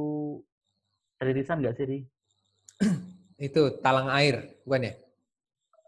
tritisan 1.17 1.59
nggak 1.59 1.75
sih, 1.75 1.86
Ri? 1.89 2.00
Itu 3.50 3.81
talang 3.81 4.07
air, 4.13 4.62
bukan 4.62 4.88
ya? 4.88 4.93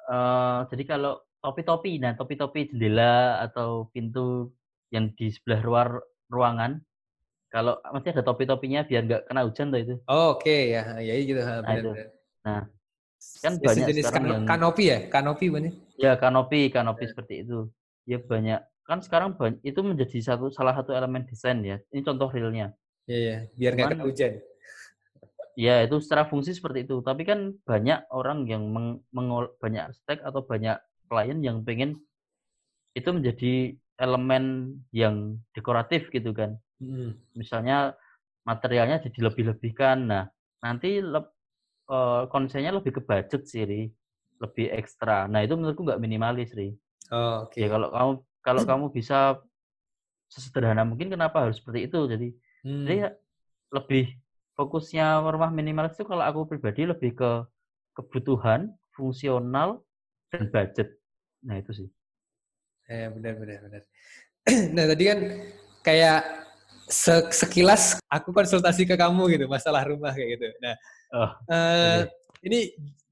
Eee, 0.09 0.59
jadi 0.73 0.83
kalau 0.89 1.21
topi-topi, 1.39 2.01
nah 2.01 2.17
topi-topi 2.17 2.73
jendela 2.73 3.39
atau 3.45 3.87
pintu 3.93 4.49
yang 4.89 5.13
di 5.13 5.29
sebelah 5.29 5.61
luar 5.61 5.87
ruangan, 6.33 6.81
kalau 7.49 7.73
masih 7.93 8.09
ada 8.13 8.23
topi-topinya 8.25 8.85
biar 8.85 9.01
nggak 9.05 9.21
kena 9.27 9.41
hujan 9.45 9.73
tuh 9.73 9.79
itu. 9.81 9.95
Oh, 10.05 10.37
oke 10.37 10.55
ya, 10.73 10.81
ya 11.01 11.13
gitu, 11.21 11.41
heeh, 11.41 11.59
Nah 11.61 11.65
benar 11.65 11.77
itu. 11.81 11.91
benar. 11.93 12.07
Nah, 12.45 12.61
kan 13.43 13.53
Ya, 13.57 13.65
banyak 13.67 13.87
sejenis 13.89 14.05
sekarang 14.05 14.23
kano 14.23 14.33
yang 14.33 14.43
kanopi 14.47 14.83
ya? 14.89 14.97
Kanopi 15.09 15.45
bukan 15.51 15.63
ya? 15.67 15.71
ya 15.99 16.11
kanopi, 16.15 16.59
kanopi 16.71 17.03
Iya. 17.03 17.11
seperti 17.11 17.33
itu. 17.43 17.59
Ya 18.09 18.17
banyak 18.21 18.59
kan 18.89 18.99
sekarang 19.05 19.37
ban 19.37 19.53
itu 19.61 19.79
menjadi 19.85 20.17
satu 20.25 20.49
salah 20.49 20.73
satu 20.73 20.93
elemen 20.97 21.25
desain 21.29 21.61
ya. 21.61 21.77
Ini 21.93 22.01
contoh 22.01 22.29
realnya. 22.33 22.73
Iya 23.09 23.17
iya, 23.17 23.37
biar 23.57 23.71
nggak 23.77 23.89
kena 23.93 24.05
hujan. 24.05 24.33
Ya 25.59 25.83
itu 25.83 25.99
secara 25.99 26.23
fungsi 26.31 26.55
seperti 26.55 26.87
itu. 26.87 27.01
Tapi 27.03 27.21
kan 27.27 27.53
banyak 27.67 28.07
orang 28.09 28.47
yang 28.47 28.63
meng 28.71 29.03
mengol 29.11 29.51
banyak 29.59 29.91
arsitek 29.91 30.23
atau 30.23 30.41
banyak 30.41 30.77
klien 31.09 31.39
yang 31.43 31.65
pengen 31.67 31.99
itu 32.95 33.09
menjadi 33.11 33.75
elemen 33.99 34.73
yang 34.95 35.37
dekoratif 35.53 36.07
gitu 36.09 36.31
kan. 36.31 36.57
Misalnya 37.35 37.93
materialnya 38.47 39.03
jadi 39.03 39.19
lebih-lebihkan. 39.29 39.97
Nah, 40.07 40.23
nanti 40.63 41.03
leb 41.03 41.27
eee, 41.91 42.21
konsennya 42.31 42.71
lebih 42.75 42.97
ke 42.97 43.01
budget 43.03 43.41
sih, 43.45 43.63
Ri. 43.67 43.81
Lebih 44.39 44.71
ekstra. 44.71 45.27
Nah, 45.27 45.43
itu 45.43 45.53
menurutku 45.59 45.83
nggak 45.83 45.99
minimalis, 46.01 46.55
Ri. 46.55 46.71
Oh, 47.11 47.43
Ya 47.57 47.67
oke. 47.67 47.73
kalau 47.73 47.87
kamu 47.91 48.11
kalau 48.39 48.61
kamu 48.63 48.85
bisa 48.95 49.19
sesederhana 50.29 50.85
mungkin 50.85 51.09
kenapa 51.11 51.43
harus 51.49 51.59
seperti 51.59 51.89
itu. 51.89 51.99
Jadi 52.07 52.27
jadi 52.85 52.95
Hmm. 52.99 53.03
ya 53.07 53.09
lebih 53.71 54.05
fokusnya 54.59 55.23
rumah 55.23 55.47
minimalis 55.47 55.95
itu 55.95 56.03
kalau 56.03 56.23
aku 56.27 56.43
pribadi 56.43 56.83
lebih 56.83 57.15
ke 57.15 57.31
kebutuhan, 57.95 58.71
fungsional, 58.91 59.79
dan 60.31 60.51
budget. 60.51 60.99
Nah, 61.43 61.55
itu 61.59 61.71
sih. 61.71 61.87
Ya, 62.87 63.07
benar 63.11 63.39
benar 63.39 63.59
benar. 63.63 63.83
Nah, 64.75 64.85
tadi 64.91 65.03
kan 65.07 65.19
kayak 65.85 66.19
sekilas 66.89 68.01
aku 68.09 68.33
konsultasi 68.33 68.83
ke 68.89 68.97
kamu 68.97 69.37
gitu, 69.37 69.45
masalah 69.45 69.85
rumah 69.87 70.11
kayak 70.13 70.29
gitu. 70.41 70.47
Nah, 70.63 70.75
Oh, 71.13 71.29
eee, 71.51 72.01
oke. 72.05 72.11
ini 72.45 72.59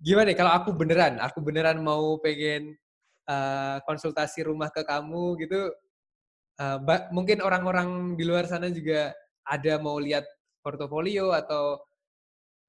gimana 0.02 0.30
nih 0.34 0.38
kalau 0.38 0.54
aku 0.54 0.70
beneran 0.76 1.18
aku 1.22 1.40
beneran 1.46 1.80
mau 1.82 2.18
pengen, 2.22 2.76
eee, 3.30 3.78
konsultasi 3.88 4.46
rumah 4.48 4.70
ke 4.74 4.82
kamu 4.86 5.38
gitu, 5.46 5.72
ba 6.58 7.10
mungkin 7.14 7.42
orang-orang 7.46 8.16
di 8.18 8.24
luar 8.26 8.46
sana 8.50 8.70
juga 8.74 9.14
ada 9.46 9.78
mau 9.82 9.98
lihat 10.02 10.26
portofolio 10.66 11.32
atau 11.34 11.80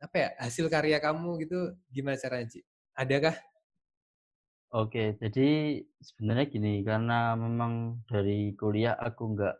apa 0.03 0.17
ya, 0.19 0.29
hasil 0.43 0.69
karya 0.71 0.99
kamu 1.03 1.43
gitu, 1.47 1.75
gimana 1.91 2.17
caranya, 2.21 2.47
Ci? 2.53 2.61
Adakah? 2.99 3.35
Oke, 4.73 5.17
jadi 5.17 5.81
sebenarnya 6.05 6.47
gini, 6.53 6.85
karena 6.85 7.33
memang 7.41 8.05
dari 8.05 8.53
kuliah 8.53 8.93
aku 9.01 9.33
nggak 9.33 9.57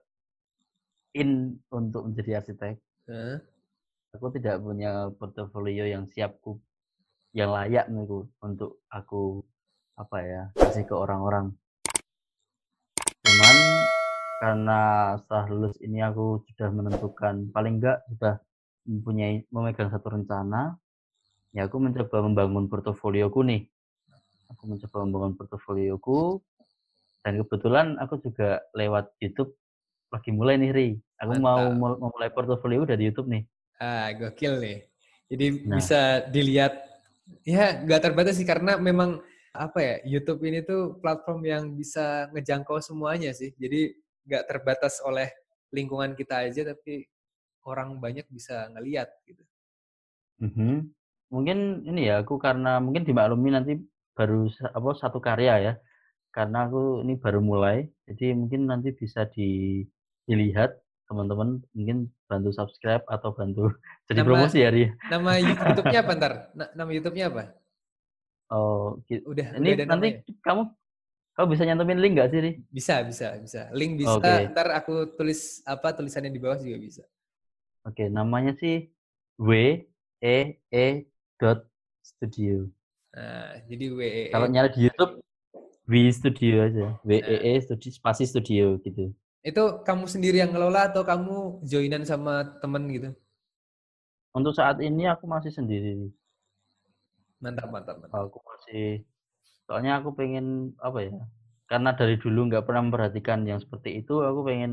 in 1.15 1.57
untuk 1.73 2.11
menjadi 2.11 2.43
arsitek. 2.43 2.77
Heeh. 3.09 3.39
Aku 4.17 4.33
tidak 4.33 4.65
punya 4.65 5.13
portofolio 5.13 5.85
yang 5.85 6.09
siap 6.09 6.41
ku 6.41 6.57
yang 7.37 7.53
layak 7.53 7.93
menurutku 7.93 8.33
untuk 8.41 8.81
aku 8.89 9.45
apa 10.01 10.19
ya, 10.25 10.43
kasih 10.57 10.89
ke 10.89 10.95
orang-orang. 10.97 11.53
Cuman 13.21 13.57
karena 14.41 14.81
setelah 15.21 15.45
lulus 15.53 15.77
ini 15.85 16.01
aku 16.01 16.41
sudah 16.49 16.73
menentukan 16.73 17.53
paling 17.53 17.83
enggak 17.83 18.01
sudah 18.09 18.41
mempunyai 18.89 19.45
memegang 19.53 19.93
satu 19.93 20.09
rencana, 20.09 20.81
ya 21.53 21.69
aku 21.69 21.77
mencoba 21.77 22.25
membangun 22.25 22.65
portofolioku 22.73 23.45
nih. 23.45 23.69
Aku 24.57 24.65
mencoba 24.65 25.05
membangun 25.05 25.37
portofolioku 25.37 26.41
dan 27.21 27.37
kebetulan 27.45 28.01
aku 28.01 28.25
juga 28.25 28.65
lewat 28.73 29.13
YouTube 29.21 29.53
lagi 30.09 30.31
mulai 30.33 30.57
nih, 30.57 30.71
Ri. 30.73 30.89
Aku 31.21 31.37
mau 31.37 31.59
Mantap. 31.59 31.79
mul 31.79 31.93
memulai 32.01 32.31
portofolio 32.33 32.87
dari 32.89 33.11
YouTube 33.11 33.29
nih. 33.29 33.43
Ah, 33.79 34.11
gokil 34.15 34.59
nih. 34.63 34.79
Jadi 35.29 35.47
Nah. 35.67 35.77
bisa 35.77 36.01
dilihat 36.33 36.73
ya 37.45 37.85
nggak 37.85 38.01
terbatas 38.01 38.41
sih 38.41 38.49
karena 38.49 38.81
memang 38.81 39.21
apa 39.53 39.79
ya, 39.83 39.95
YouTube 40.07 40.41
ini 40.47 40.65
tuh 40.65 40.97
platform 41.03 41.45
yang 41.45 41.63
bisa 41.77 42.31
ngejangkau 42.33 42.81
semuanya 42.81 43.35
sih. 43.37 43.53
Jadi 43.59 43.93
nggak 44.25 44.45
terbatas 44.49 45.03
oleh 45.05 45.29
lingkungan 45.75 46.17
kita 46.17 46.49
aja 46.49 46.73
tapi 46.73 47.05
orang 47.69 48.01
banyak 48.01 48.25
bisa 48.33 48.71
ngelihat 48.73 49.13
gitu. 49.29 49.45
Mhm. 50.41 50.89
Mungkin 51.29 51.85
ini 51.85 52.09
ya, 52.09 52.25
aku 52.25 52.41
karena 52.41 52.81
mungkin 52.81 53.05
dimaklumi 53.05 53.53
nanti 53.53 53.77
baru 54.17 54.49
apa, 54.49 54.91
satu 54.97 55.21
karya 55.21 55.55
ya. 55.61 55.75
Karena 56.33 56.65
aku 56.65 57.05
ini 57.05 57.19
baru 57.21 57.41
mulai, 57.45 57.89
jadi 58.09 58.33
mungkin 58.37 58.69
nanti 58.69 58.95
bisa 58.97 59.27
di 59.29 59.83
dilihat 60.29 60.77
teman-teman 61.09 61.65
mungkin 61.73 62.13
bantu 62.29 62.53
subscribe 62.53 63.01
atau 63.09 63.33
bantu 63.33 63.73
jadi 64.13 64.21
Nama 64.21 64.29
promosi 64.29 64.61
ya, 64.61 64.69
Ri. 64.69 64.93
nama 65.09 65.41
YouTube-nya 65.41 66.01
apa 66.05 66.13
entar? 66.13 66.33
Na 66.53 66.65
nama 66.77 66.91
YouTube-nya 66.93 67.33
apa? 67.33 67.43
Oh, 68.49 69.01
Udah 69.05 69.25
udah 69.29 69.47
ini 69.61 69.77
ada 69.77 69.85
nanti 69.89 70.09
namanya? 70.21 70.41
kamu 70.45 70.63
kamu 71.33 71.47
bisa 71.55 71.63
nyantumin 71.65 71.99
link 72.01 72.13
nggak 72.17 72.29
sih, 72.29 72.41
Ri? 72.41 72.53
Bisa 72.69 73.01
bisa 73.05 73.41
bisa. 73.41 73.61
Link 73.73 73.97
bisa, 73.97 74.21
Oke. 74.21 74.53
entar 74.53 74.69
aku 74.77 75.17
tulis 75.17 75.65
apa, 75.65 75.97
tulisannya 75.97 76.29
di 76.29 76.41
bawah 76.41 76.61
juga 76.61 76.77
bisa. 76.77 77.03
Oke, 77.89 78.13
namanya 78.13 78.53
sih 78.57 78.93
W 79.41 79.81
E 80.21 80.39
E 80.69 80.87
dot 81.39 81.65
studio. 82.05 82.69
Nah, 83.15 83.65
jadi 83.65 83.85
WEE 83.95 84.25
Kalau 84.29 84.47
nyari 84.51 84.69
di 84.77 84.81
YouTube 84.91 85.25
W 85.89 85.95
Studio 86.13 86.69
aja. 86.69 86.87
W 87.01 87.11
E 87.17 87.37
E 87.41 87.53
studi 87.65 87.89
spasi 87.89 88.29
studio 88.29 88.77
gitu. 88.83 89.09
Itu 89.51 89.63
kamu 89.87 90.05
sendiri 90.15 90.37
yang 90.43 90.51
ngelola 90.53 90.81
atau 90.93 91.03
kamu 91.11 91.37
joinan 91.71 92.03
sama 92.11 92.35
temen 92.63 92.83
gitu? 92.95 93.09
Untuk 94.39 94.53
saat 94.59 94.77
ini 94.89 95.05
aku 95.15 95.25
masih 95.35 95.53
sendiri. 95.59 95.93
Mantap 97.43 97.69
mantap 97.75 97.97
mantap. 98.03 98.19
Aku 98.29 98.39
masih 98.49 99.07
soalnya 99.67 99.93
aku 99.99 100.11
pengen 100.19 100.47
apa 100.87 100.99
ya? 101.07 101.13
Karena 101.71 101.91
dari 101.99 102.17
dulu 102.23 102.41
nggak 102.49 102.65
pernah 102.67 102.83
memperhatikan 102.87 103.41
yang 103.51 103.61
seperti 103.65 103.91
itu, 104.01 104.15
aku 104.29 104.41
pengen 104.49 104.73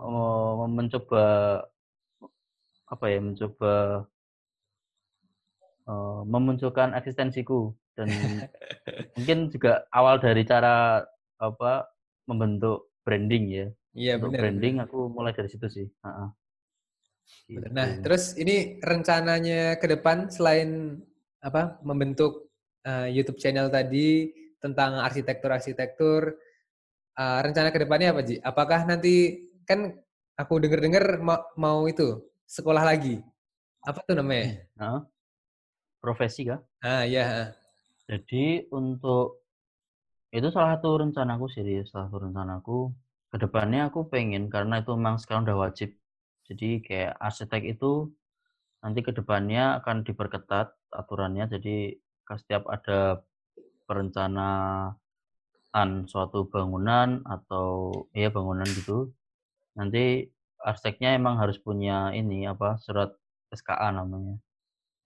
eee, 0.00 0.66
mencoba 0.76 1.22
apa 2.92 3.04
ya, 3.12 3.18
mencoba 3.22 3.72
eee, 5.88 6.20
memunculkan 6.28 6.90
eksistensiku 6.98 7.72
dan 7.96 8.08
mungkin 9.16 9.38
juga 9.54 9.86
awal 9.94 10.18
dari 10.22 10.42
cara 10.46 11.04
apa, 11.40 11.88
membentuk 12.28 12.89
branding 13.04 13.44
ya. 13.50 13.66
Iya 13.90 14.12
Untuk 14.18 14.34
benar 14.34 14.40
branding 14.46 14.74
aku 14.84 14.98
mulai 15.10 15.32
dari 15.34 15.50
situ 15.50 15.66
sih, 15.66 15.86
heeh. 15.86 16.28
Benar. 17.50 17.70
Nah, 17.74 17.88
Gitu. 17.94 18.02
terus 18.06 18.24
ini 18.38 18.78
rencananya 18.82 19.78
ke 19.78 19.86
depan 19.86 20.30
selain 20.30 20.98
apa 21.42 21.78
membentuk 21.82 22.50
uh, 22.86 23.06
YouTube 23.10 23.38
channel 23.38 23.70
tadi 23.70 24.30
tentang 24.62 24.98
arsitektur-arsitektur. 25.02 26.36
Uh, 27.18 27.38
rencana 27.42 27.74
ke 27.74 27.82
depannya 27.82 28.14
apa 28.14 28.22
Ji? 28.22 28.38
Apakah 28.40 28.86
nanti 28.86 29.44
kan 29.66 29.92
aku 30.38 30.62
dengar-dengar 30.62 31.18
mau, 31.20 31.42
mau 31.58 31.78
itu 31.90 32.22
sekolah 32.46 32.80
lagi? 32.86 33.20
Apa 33.82 34.00
tuh 34.06 34.16
namanya? 34.16 34.62
Nah, 34.78 35.04
profesi 36.00 36.46
kah? 36.46 36.62
Ah 36.80 37.04
ya. 37.04 37.52
Jadi 38.06 38.66
untuk 38.74 39.39
itu 40.30 40.48
salah 40.54 40.78
satu 40.78 41.02
rencanaku 41.02 41.46
serius, 41.50 41.90
salah 41.90 42.06
satu 42.06 42.18
rencanaku 42.30 42.78
ke 43.30 43.36
depannya 43.38 43.90
aku 43.90 44.10
pengen 44.10 44.50
karena 44.50 44.82
itu 44.82 44.90
memang 44.94 45.18
sekarang 45.22 45.46
udah 45.46 45.58
wajib. 45.70 45.94
Jadi 46.50 46.82
kayak 46.82 47.14
arsitek 47.18 47.62
itu 47.78 48.10
nanti 48.82 49.00
ke 49.06 49.12
depannya 49.14 49.78
akan 49.82 50.02
diperketat 50.06 50.74
aturannya. 50.90 51.46
Jadi 51.50 51.94
setiap 52.30 52.66
ada 52.70 53.22
perencanaan 53.90 54.94
suatu 56.06 56.46
bangunan 56.46 57.26
atau 57.26 57.90
ya 58.14 58.30
bangunan 58.30 58.66
gitu, 58.70 59.10
nanti 59.74 60.30
arsiteknya 60.62 61.18
emang 61.18 61.42
harus 61.42 61.58
punya 61.58 62.14
ini 62.14 62.46
apa 62.46 62.78
surat 62.78 63.10
SKA 63.50 63.90
namanya. 63.94 64.38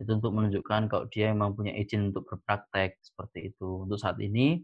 Itu 0.01 0.21
untuk 0.21 0.37
menunjukkan 0.37 0.93
kalau 0.93 1.05
dia 1.09 1.33
memang 1.33 1.57
punya 1.57 1.73
izin 1.77 2.13
untuk 2.13 2.29
berpraktek 2.29 3.01
seperti 3.01 3.53
itu. 3.53 3.89
Untuk 3.89 3.97
saat 3.97 4.21
ini 4.21 4.61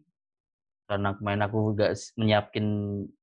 karena 0.91 1.15
kemarin 1.15 1.47
aku 1.47 1.71
juga 1.71 1.95
menyiapkan 2.19 2.67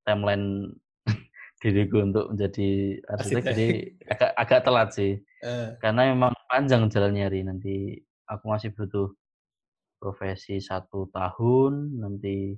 timeline 0.07 0.71
diriku 1.61 1.99
untuk 1.99 2.31
menjadi 2.31 2.69
arsitek, 3.11 3.43
jadi 3.51 3.67
agak 4.15 4.31
agak 4.39 4.59
telat 4.63 4.89
sih. 4.95 5.19
Uh. 5.43 5.75
Karena 5.83 6.15
memang 6.15 6.31
panjang 6.47 6.87
jalannya 6.87 7.27
hari 7.27 7.43
nanti 7.43 7.99
aku 8.23 8.47
masih 8.47 8.71
butuh 8.71 9.11
profesi 9.99 10.63
satu 10.63 11.11
tahun, 11.11 11.99
nanti 11.99 12.55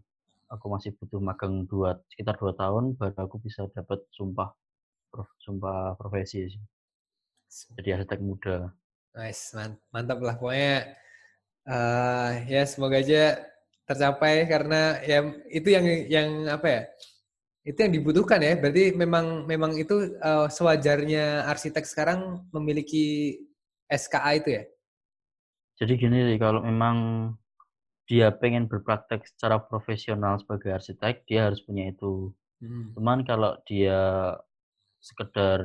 aku 0.53 0.65
masih 0.69 0.93
butuh 1.01 1.17
magang 1.17 1.65
dua 1.65 1.97
sekitar 2.13 2.37
dua 2.37 2.53
tahun 2.53 2.93
baru 2.93 3.25
aku 3.25 3.41
bisa 3.41 3.65
dapat 3.73 4.05
sumpah 4.13 4.53
prof, 5.09 5.29
sumpah 5.41 5.97
profesi 5.97 6.45
sih. 6.45 6.63
Jadi 7.73 7.97
arsitek 7.97 8.21
muda. 8.21 8.69
Nice, 9.17 9.57
mantap 9.89 10.21
lah 10.21 10.37
pokoknya. 10.37 10.93
Uh, 11.65 12.45
ya 12.45 12.61
semoga 12.69 13.01
aja 13.01 13.49
tercapai 13.89 14.45
karena 14.45 15.01
ya 15.01 15.25
itu 15.49 15.73
yang 15.73 15.85
yang 16.05 16.29
apa 16.45 16.67
ya? 16.69 16.81
Itu 17.65 17.77
yang 17.81 17.93
dibutuhkan 17.97 18.37
ya. 18.45 18.53
Berarti 18.53 18.93
memang 18.93 19.49
memang 19.49 19.73
itu 19.73 20.13
uh, 20.21 20.45
sewajarnya 20.45 21.49
arsitek 21.49 21.89
sekarang 21.89 22.45
memiliki 22.53 23.33
SKA 23.89 24.37
itu 24.37 24.49
ya. 24.61 24.63
Jadi 25.81 25.93
gini 25.97 26.37
kalau 26.37 26.61
memang 26.61 26.97
dia 28.05 28.29
pengen 28.33 28.69
berpraktek 28.69 29.25
secara 29.25 29.61
profesional 29.61 30.37
sebagai 30.41 30.73
arsitek, 30.73 31.25
dia 31.25 31.49
harus 31.49 31.61
punya 31.65 31.89
itu. 31.89 32.33
Hmm. 32.61 32.93
Cuman 32.93 33.25
kalau 33.25 33.57
dia 33.65 34.33
sekedar 34.99 35.61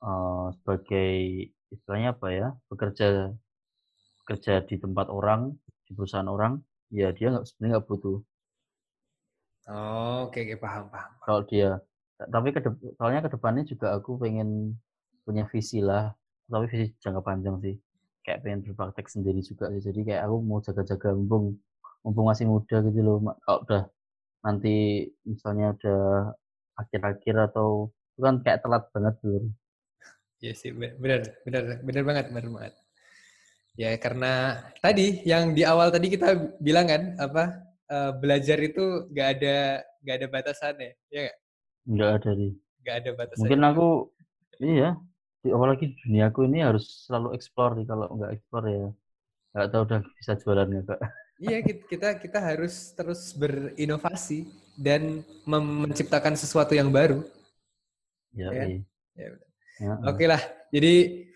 uh, 0.00 0.46
sebagai 0.60 1.10
istilahnya 1.72 2.14
apa 2.14 2.28
ya 2.30 2.48
bekerja 2.68 3.32
bekerja 4.22 4.62
di 4.68 4.76
tempat 4.78 5.08
orang 5.08 5.56
di 5.88 5.96
perusahaan 5.96 6.28
orang 6.28 6.60
ya 6.92 7.08
dia 7.16 7.32
nggak 7.32 7.48
sebenarnya 7.48 7.72
nggak 7.80 7.88
butuh. 7.88 8.18
Oh 9.72 10.28
oke 10.28 10.36
okay, 10.36 10.52
okay, 10.52 10.58
paham 10.60 10.92
paham. 10.92 11.10
Kalau 11.24 11.42
dia 11.48 11.80
tapi 12.22 12.54
ke 12.54 12.60
soalnya 13.00 13.26
ke 13.26 13.30
depannya 13.34 13.64
juga 13.66 13.96
aku 13.96 14.20
pengen 14.20 14.78
punya 15.24 15.48
visi 15.48 15.80
lah. 15.80 16.12
Tapi 16.46 16.68
visi 16.68 16.92
jangka 17.00 17.24
panjang 17.24 17.56
sih. 17.64 17.74
Kayak 18.22 18.38
pengen 18.44 18.60
berpraktek 18.68 19.08
sendiri 19.08 19.40
juga 19.40 19.72
sih. 19.72 19.82
Jadi 19.82 20.00
kayak 20.06 20.28
aku 20.28 20.36
mau 20.44 20.60
jaga-jaga 20.60 21.16
mumpung 21.16 21.58
mumpung 22.02 22.26
masih 22.28 22.46
muda 22.50 22.82
gitu 22.82 23.00
loh 23.00 23.18
kalau 23.46 23.62
udah 23.62 23.82
nanti 24.42 25.06
misalnya 25.22 25.70
udah 25.78 26.34
akhir-akhir 26.74 27.34
atau 27.50 27.94
itu 28.12 28.20
kan 28.26 28.34
kayak 28.42 28.60
telat 28.60 28.84
banget 28.90 29.14
tuh. 29.22 29.46
Iya 30.42 30.52
sih, 30.58 30.74
benar, 30.74 31.22
benar, 31.46 31.62
benar 31.86 32.02
banget, 32.02 32.26
benar 32.34 32.50
banget. 32.50 32.74
Ya 33.72 33.96
karena 33.96 34.60
tadi 34.84 35.24
yang 35.24 35.56
di 35.56 35.64
awal 35.64 35.88
tadi 35.88 36.12
kita 36.12 36.36
bilang 36.60 36.92
kan 36.92 37.02
apa 37.16 37.44
uh, 37.88 38.12
belajar 38.20 38.60
itu 38.60 39.08
gak 39.16 39.40
ada 39.40 39.80
gak 40.04 40.16
ada 40.20 40.26
batasan 40.28 40.74
ya, 40.76 40.92
ya 41.08 41.20
gak? 41.30 41.38
Nggak 41.88 42.10
ada 42.20 42.30
sih. 42.36 42.52
Gak 42.84 42.96
ada 43.00 43.10
batasan. 43.16 43.40
Mungkin 43.40 43.60
aku 43.64 43.88
iya 44.60 44.90
di 45.42 45.48
awal 45.50 45.74
lagi 45.74 45.96
dunia 46.04 46.30
aku 46.30 46.46
ini 46.46 46.62
harus 46.62 47.08
selalu 47.08 47.34
explore 47.34 47.74
nih 47.74 47.86
kalau 47.90 48.06
nggak 48.14 48.30
explore 48.38 48.66
ya 48.70 48.86
nggak 49.52 49.68
tahu 49.74 49.82
udah 49.90 50.00
bisa 50.20 50.32
jualan 50.38 50.68
nggak 50.68 50.86
kak. 50.86 51.00
Iya 51.42 51.58
kita 51.66 52.08
kita 52.22 52.38
harus 52.38 52.94
terus 52.94 53.34
berinovasi 53.34 54.46
dan 54.78 55.26
menciptakan 55.48 56.38
sesuatu 56.38 56.76
yang 56.76 56.94
baru. 56.94 57.26
Ya, 58.36 58.48
ya. 58.52 58.64
Iya. 58.68 58.78
ya 59.18 59.28
ya. 59.82 59.92
Oke 60.06 60.24
lah. 60.30 60.38
Jadi 60.70 61.26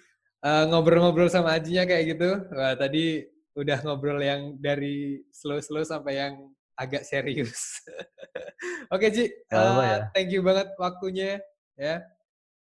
eh, 0.47 0.65
ngobrol-ngobrol 0.71 1.27
sama 1.27 1.59
Ajinya 1.59 1.83
kayak 1.83 2.05
gitu. 2.15 2.31
Wah, 2.55 2.79
tadi 2.79 3.27
udah 3.59 3.79
ngobrol 3.83 4.21
yang 4.23 4.55
dari 4.63 5.25
slow-slow 5.35 5.83
sampai 5.83 6.23
yang 6.23 6.35
agak 6.77 7.03
serius. 7.09 7.81
Oke, 8.95 9.09
Ji. 9.09 9.33
Uh, 9.49 9.81
ya. 9.83 9.97
Thank 10.13 10.31
you 10.31 10.45
banget 10.45 10.71
waktunya 10.77 11.41
ya. 11.75 12.05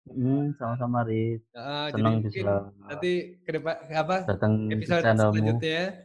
Hmm, 0.08 0.56
sama-sama 0.56 1.04
Rit. 1.04 1.44
Uh, 1.52 1.90
Senang 1.92 2.22
bisa 2.22 2.70
nanti 2.86 3.42
ke 3.42 3.52
depan 3.58 3.76
apa 3.90 4.18
datang 4.30 4.70
episode 4.70 5.02
selanjutnya 5.02 5.98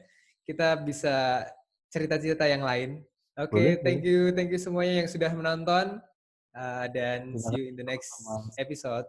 kita 0.49 0.69
bisa 0.81 1.45
cerita-cerita 1.93 2.49
yang 2.49 2.65
lain. 2.65 3.05
Oke, 3.39 3.57
okay, 3.57 3.69
thank 3.85 4.03
you, 4.03 4.33
thank 4.35 4.51
you 4.51 4.61
semuanya 4.61 5.05
yang 5.05 5.09
sudah 5.09 5.31
menonton. 5.33 6.01
Uh, 6.51 6.91
dan 6.91 7.39
see 7.39 7.63
you 7.63 7.65
in 7.71 7.77
the 7.79 7.87
next 7.87 8.11
episode. 8.59 9.07